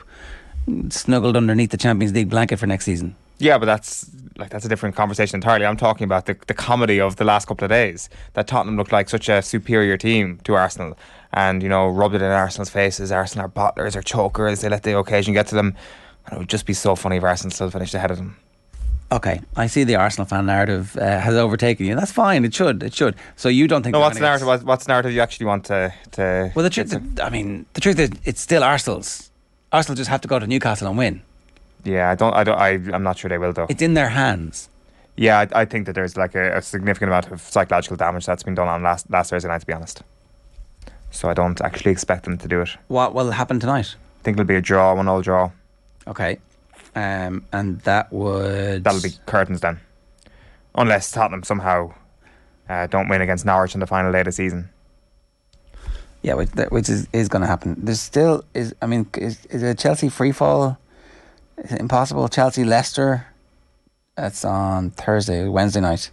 snuggled 0.90 1.36
underneath 1.36 1.72
the 1.72 1.78
Champions 1.78 2.14
League 2.14 2.30
blanket 2.30 2.58
for 2.58 2.68
next 2.68 2.86
season. 2.86 3.16
Yeah, 3.40 3.58
but 3.58 3.66
that's 3.66 4.10
like 4.38 4.50
that's 4.50 4.66
a 4.66 4.70
different 4.70 4.96
conversation 4.96 5.36
entirely. 5.36 5.66
I'm 5.66 5.78
talking 5.78 6.06
about 6.06 6.26
the, 6.26 6.38
the 6.48 6.54
comedy 6.54 7.00
of 7.00 7.18
the 7.18 7.24
last 7.24 7.48
couple 7.48 7.66
of 7.66 7.70
days 7.70 8.10
that 8.34 8.48
Tottenham 8.48 8.78
looked 8.78 8.92
like 8.92 9.10
such 9.10 9.30
a 9.30 9.42
superior 9.42 9.98
team 9.98 10.40
to 10.44 10.56
Arsenal, 10.56 10.98
and 11.34 11.62
you 11.62 11.70
know 11.70 11.88
rubbed 11.88 12.16
it 12.16 12.22
in 12.22 12.32
Arsenal's 12.32 12.70
faces. 12.70 13.12
Arsenal 13.12 13.46
are 13.46 13.50
bottlers 13.50 13.96
or 13.96 14.02
chokers. 14.02 14.62
They 14.62 14.70
let 14.70 14.84
the 14.84 14.98
occasion 14.98 15.34
get 15.34 15.48
to 15.48 15.56
them. 15.56 15.76
And 16.28 16.36
it 16.36 16.40
would 16.40 16.50
just 16.50 16.66
be 16.66 16.74
so 16.74 16.96
funny 16.96 17.18
if 17.18 17.24
Arsenal 17.24 17.52
still 17.52 17.70
finished 17.70 17.94
ahead 17.94 18.12
of 18.12 18.18
them. 18.18 18.38
Okay, 19.10 19.40
I 19.56 19.68
see 19.68 19.86
the 19.86 19.96
Arsenal 19.96 20.26
fan 20.26 20.46
narrative 20.46 20.98
uh, 20.98 21.20
has 21.22 21.36
overtaken 21.36 21.86
you. 21.86 21.96
That's 21.96 22.12
fine. 22.12 22.44
It 22.44 22.54
should. 22.54 22.84
It 22.84 22.94
should. 22.94 23.16
So 23.38 23.48
you 23.48 23.66
don't 23.66 23.82
think? 23.82 23.94
No, 23.94 24.02
what's 24.02 24.18
the 24.18 24.22
narrative? 24.22 24.48
What's, 24.48 24.64
what's 24.64 24.88
narrative 24.88 25.14
you 25.14 25.22
actually 25.22 25.46
want 25.46 25.64
to? 25.66 25.94
to 26.12 26.52
well, 26.54 26.64
the 26.64 26.70
truth. 26.70 26.94
I 27.22 27.30
mean, 27.30 27.66
the 27.74 27.80
truth 27.80 28.00
is, 28.00 28.12
it's 28.26 28.42
still 28.42 28.64
Arsenal's. 28.66 29.32
Arsenal 29.72 29.96
just 29.96 30.10
have 30.10 30.20
to 30.22 30.28
go 30.28 30.40
to 30.40 30.46
Newcastle 30.46 30.90
and 30.90 30.98
win. 30.98 31.22
Yeah, 31.86 32.10
I 32.10 32.16
don't. 32.16 32.34
I 32.34 32.44
don't. 32.44 32.58
I, 32.60 32.70
I'm 32.94 33.04
not 33.04 33.18
sure 33.18 33.30
they 33.30 33.38
will 33.38 33.54
though. 33.54 33.68
It's 33.70 33.82
in 33.82 33.94
their 33.94 34.10
hands. 34.10 34.70
Yeah, 35.16 35.40
I, 35.40 35.62
I 35.62 35.66
think 35.66 35.86
that 35.86 35.94
there's 35.94 36.18
like 36.18 36.36
a, 36.36 36.58
a, 36.58 36.62
significant 36.62 37.10
amount 37.10 37.32
of 37.32 37.42
psychological 37.42 37.98
damage 37.98 38.26
that's 38.26 38.44
been 38.44 38.56
done 38.56 38.68
on 38.68 38.84
last 38.84 39.10
last 39.10 39.30
Thursday 39.30 39.48
night. 39.48 39.62
To 39.62 39.66
be 39.66 39.74
honest, 39.74 40.04
so 41.12 41.30
I 41.30 41.34
don't 41.34 41.62
actually 41.62 41.92
expect 41.92 42.26
them 42.26 42.38
to 42.40 42.48
do 42.48 42.60
it. 42.60 42.70
What 42.90 43.14
will 43.14 43.32
happen 43.32 43.60
tonight? 43.62 43.96
I 44.20 44.24
think 44.24 44.36
it'll 44.36 44.46
be 44.46 44.56
a 44.56 44.62
draw, 44.62 44.94
one 44.94 45.08
all 45.08 45.22
draw. 45.22 45.52
Okay. 46.08 46.40
Um, 46.96 47.46
and 47.52 47.80
that 47.82 48.12
would. 48.12 48.84
That'll 48.84 49.02
be 49.02 49.14
curtains 49.26 49.62
then. 49.62 49.80
Unless 50.76 51.12
Tottenham 51.12 51.44
somehow 51.44 51.94
uh, 52.70 52.88
don't 52.88 53.08
win 53.10 53.22
against 53.22 53.46
Norwich 53.46 53.74
in 53.74 53.80
the 53.80 53.88
final 53.88 54.12
day 54.12 54.20
of 54.20 54.26
the 54.26 54.32
season. 54.32 54.70
Yeah, 56.22 56.34
which, 56.34 56.50
which 56.70 56.90
is, 56.90 57.08
is 57.14 57.30
going 57.30 57.42
to 57.42 57.48
happen. 57.48 57.76
There's 57.78 58.02
still 58.02 58.44
is. 58.54 58.74
I 58.82 58.88
mean, 58.88 59.08
is, 59.18 59.46
is 59.48 59.64
a 59.64 59.76
Chelsea 59.76 60.10
free 60.10 60.32
fall 60.32 60.78
Is 61.58 61.72
it 61.72 61.80
impossible? 61.80 62.28
Chelsea, 62.28 62.64
Leicester. 62.64 63.28
That's 64.16 64.44
on 64.44 64.92
Thursday, 64.92 65.48
Wednesday 65.48 65.82
night. 65.82 66.10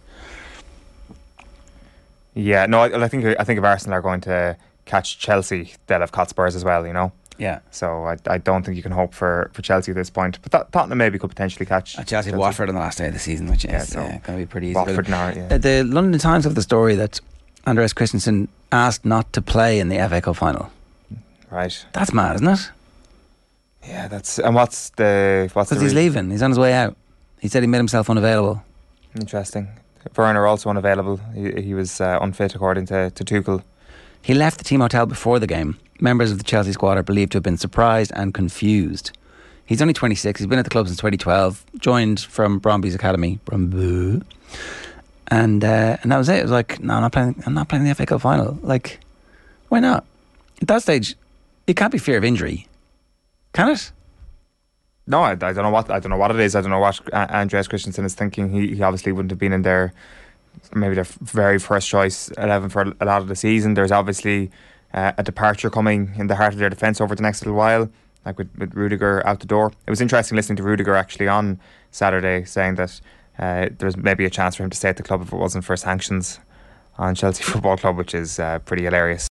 Yeah, 2.35 2.65
no, 2.67 2.81
I, 2.81 3.05
I 3.05 3.07
think 3.07 3.25
I 3.39 3.43
think 3.43 3.57
if 3.57 3.63
Arsenal 3.63 3.97
are 3.97 4.01
going 4.01 4.21
to 4.21 4.57
catch 4.85 5.17
Chelsea, 5.17 5.73
they'll 5.87 6.01
have 6.01 6.11
caught 6.11 6.29
Spurs 6.29 6.55
as 6.55 6.63
well. 6.63 6.85
You 6.85 6.93
know. 6.93 7.11
Yeah. 7.37 7.59
So 7.71 8.05
I, 8.05 8.17
I 8.27 8.37
don't 8.37 8.63
think 8.63 8.77
you 8.77 8.83
can 8.83 8.91
hope 8.91 9.13
for, 9.13 9.49
for 9.53 9.61
Chelsea 9.61 9.91
at 9.91 9.95
this 9.95 10.09
point. 10.09 10.39
But 10.41 10.51
Tot- 10.51 10.71
Tottenham 10.71 10.97
maybe 10.97 11.19
could 11.19 11.29
potentially 11.29 11.65
catch 11.65 11.97
Uh, 11.99 12.03
Chelsea, 12.03 12.31
Watford 12.31 12.69
on 12.69 12.75
the 12.75 12.81
last 12.81 12.97
day 12.97 13.07
of 13.07 13.13
the 13.13 13.19
season, 13.19 13.47
which 13.49 13.65
is 13.65 13.71
Yeah, 13.71 13.77
yeah, 13.77 13.83
so 13.83 13.99
going 14.01 14.19
to 14.21 14.37
be 14.37 14.45
pretty 14.45 14.67
easy. 14.67 14.75
Watford 14.75 15.05
for 15.05 15.11
now, 15.11 15.29
yeah. 15.29 15.47
Uh, 15.51 15.57
the 15.57 15.83
London 15.83 16.19
Times 16.19 16.45
have 16.45 16.55
the 16.55 16.61
story 16.61 16.95
that 16.95 17.19
Andreas 17.67 17.93
Christensen 17.93 18.47
asked 18.71 19.05
not 19.05 19.31
to 19.33 19.41
play 19.41 19.79
in 19.79 19.89
the 19.89 19.97
FA 20.09 20.21
Cup 20.21 20.35
final. 20.37 20.71
Right. 21.51 21.85
That's 21.93 22.13
mad, 22.13 22.35
isn't 22.35 22.47
it? 22.47 22.71
Yeah, 23.87 24.07
that's 24.07 24.39
and 24.39 24.55
what's 24.55 24.89
the 24.91 25.49
what's 25.53 25.69
Because 25.69 25.81
he's 25.83 25.93
re- 25.93 26.03
leaving. 26.03 26.31
He's 26.31 26.41
on 26.41 26.49
his 26.51 26.57
way 26.59 26.73
out. 26.73 26.95
He 27.39 27.47
said 27.47 27.61
he 27.63 27.67
made 27.67 27.77
himself 27.77 28.09
unavailable. 28.09 28.63
Interesting. 29.19 29.67
Werner 30.17 30.45
also 30.47 30.69
unavailable. 30.69 31.17
He, 31.33 31.51
he 31.61 31.73
was 31.73 32.01
uh, 32.01 32.17
unfit 32.21 32.55
according 32.55 32.87
to, 32.87 33.11
to 33.11 33.23
Tuchel. 33.23 33.63
He 34.21 34.33
left 34.33 34.57
the 34.57 34.63
team 34.63 34.79
hotel 34.81 35.05
before 35.05 35.39
the 35.39 35.47
game. 35.47 35.77
Members 35.99 36.31
of 36.31 36.37
the 36.37 36.43
Chelsea 36.43 36.73
squad 36.73 36.97
are 36.97 37.03
believed 37.03 37.31
to 37.31 37.37
have 37.37 37.43
been 37.43 37.57
surprised 37.57 38.11
and 38.15 38.33
confused. 38.33 39.17
He's 39.65 39.81
only 39.81 39.93
26. 39.93 40.39
He's 40.39 40.47
been 40.47 40.59
at 40.59 40.65
the 40.65 40.69
club 40.69 40.87
since 40.87 40.97
2012. 40.97 41.65
Joined 41.79 42.19
from 42.19 42.59
Brøndby's 42.59 42.93
academy, 42.93 43.39
Bromby, 43.45 44.21
and 45.29 45.63
uh, 45.63 45.97
and 46.03 46.11
that 46.11 46.17
was 46.17 46.29
it. 46.29 46.39
It 46.39 46.43
was 46.43 46.51
like, 46.51 46.79
no, 46.81 46.95
I'm 46.95 47.01
not 47.01 47.11
playing. 47.11 47.43
I'm 47.45 47.53
not 47.53 47.69
playing 47.69 47.85
the 47.85 47.95
FA 47.95 48.05
Cup 48.05 48.21
final. 48.21 48.59
Like, 48.61 48.99
why 49.69 49.79
not? 49.79 50.05
At 50.61 50.67
that 50.67 50.81
stage, 50.83 51.15
it 51.65 51.75
can't 51.75 51.91
be 51.91 51.97
fear 51.97 52.17
of 52.17 52.23
injury, 52.23 52.67
can 53.53 53.69
it? 53.69 53.91
No, 55.07 55.21
I, 55.21 55.31
I 55.31 55.35
don't 55.35 55.55
know 55.57 55.69
what 55.69 55.89
I 55.89 55.99
don't 55.99 56.11
know 56.11 56.17
what 56.17 56.31
it 56.31 56.39
is. 56.39 56.55
I 56.55 56.61
don't 56.61 56.71
know 56.71 56.79
what 56.79 57.01
Andreas 57.13 57.67
Christensen 57.67 58.05
is 58.05 58.13
thinking. 58.15 58.49
He, 58.49 58.75
he 58.75 58.81
obviously 58.83 59.11
wouldn't 59.11 59.31
have 59.31 59.39
been 59.39 59.53
in 59.53 59.63
there. 59.63 59.93
Maybe 60.73 60.95
their 60.95 61.03
very 61.03 61.59
first 61.59 61.89
choice 61.89 62.29
eleven 62.37 62.69
for 62.69 62.93
a 62.99 63.05
lot 63.05 63.21
of 63.21 63.27
the 63.27 63.35
season. 63.35 63.73
There's 63.73 63.91
obviously 63.91 64.51
uh, 64.95 65.11
a 65.17 65.23
departure 65.23 65.69
coming 65.69 66.13
in 66.17 66.27
the 66.27 66.35
heart 66.35 66.53
of 66.53 66.59
their 66.59 66.69
defence 66.69 66.99
over 66.99 67.13
the 67.13 67.21
next 67.21 67.41
little 67.41 67.55
while, 67.55 67.89
like 68.25 68.37
with, 68.37 68.49
with 68.57 68.73
Rudiger 68.73 69.25
out 69.27 69.41
the 69.41 69.45
door. 69.45 69.71
It 69.85 69.89
was 69.89 70.01
interesting 70.01 70.35
listening 70.35 70.55
to 70.55 70.63
Rudiger 70.63 70.95
actually 70.95 71.27
on 71.27 71.59
Saturday 71.91 72.45
saying 72.45 72.75
that 72.75 73.01
uh, 73.37 73.69
there's 73.77 73.97
maybe 73.97 74.25
a 74.25 74.29
chance 74.29 74.55
for 74.55 74.63
him 74.63 74.69
to 74.69 74.77
stay 74.77 74.89
at 74.89 74.97
the 74.97 75.03
club 75.03 75.21
if 75.21 75.33
it 75.33 75.35
wasn't 75.35 75.65
for 75.65 75.75
sanctions 75.75 76.39
on 76.97 77.13
Chelsea 77.13 77.43
Football 77.51 77.77
Club, 77.77 77.97
which 77.97 78.15
is 78.15 78.39
uh, 78.39 78.59
pretty 78.59 78.85
hilarious. 78.85 79.27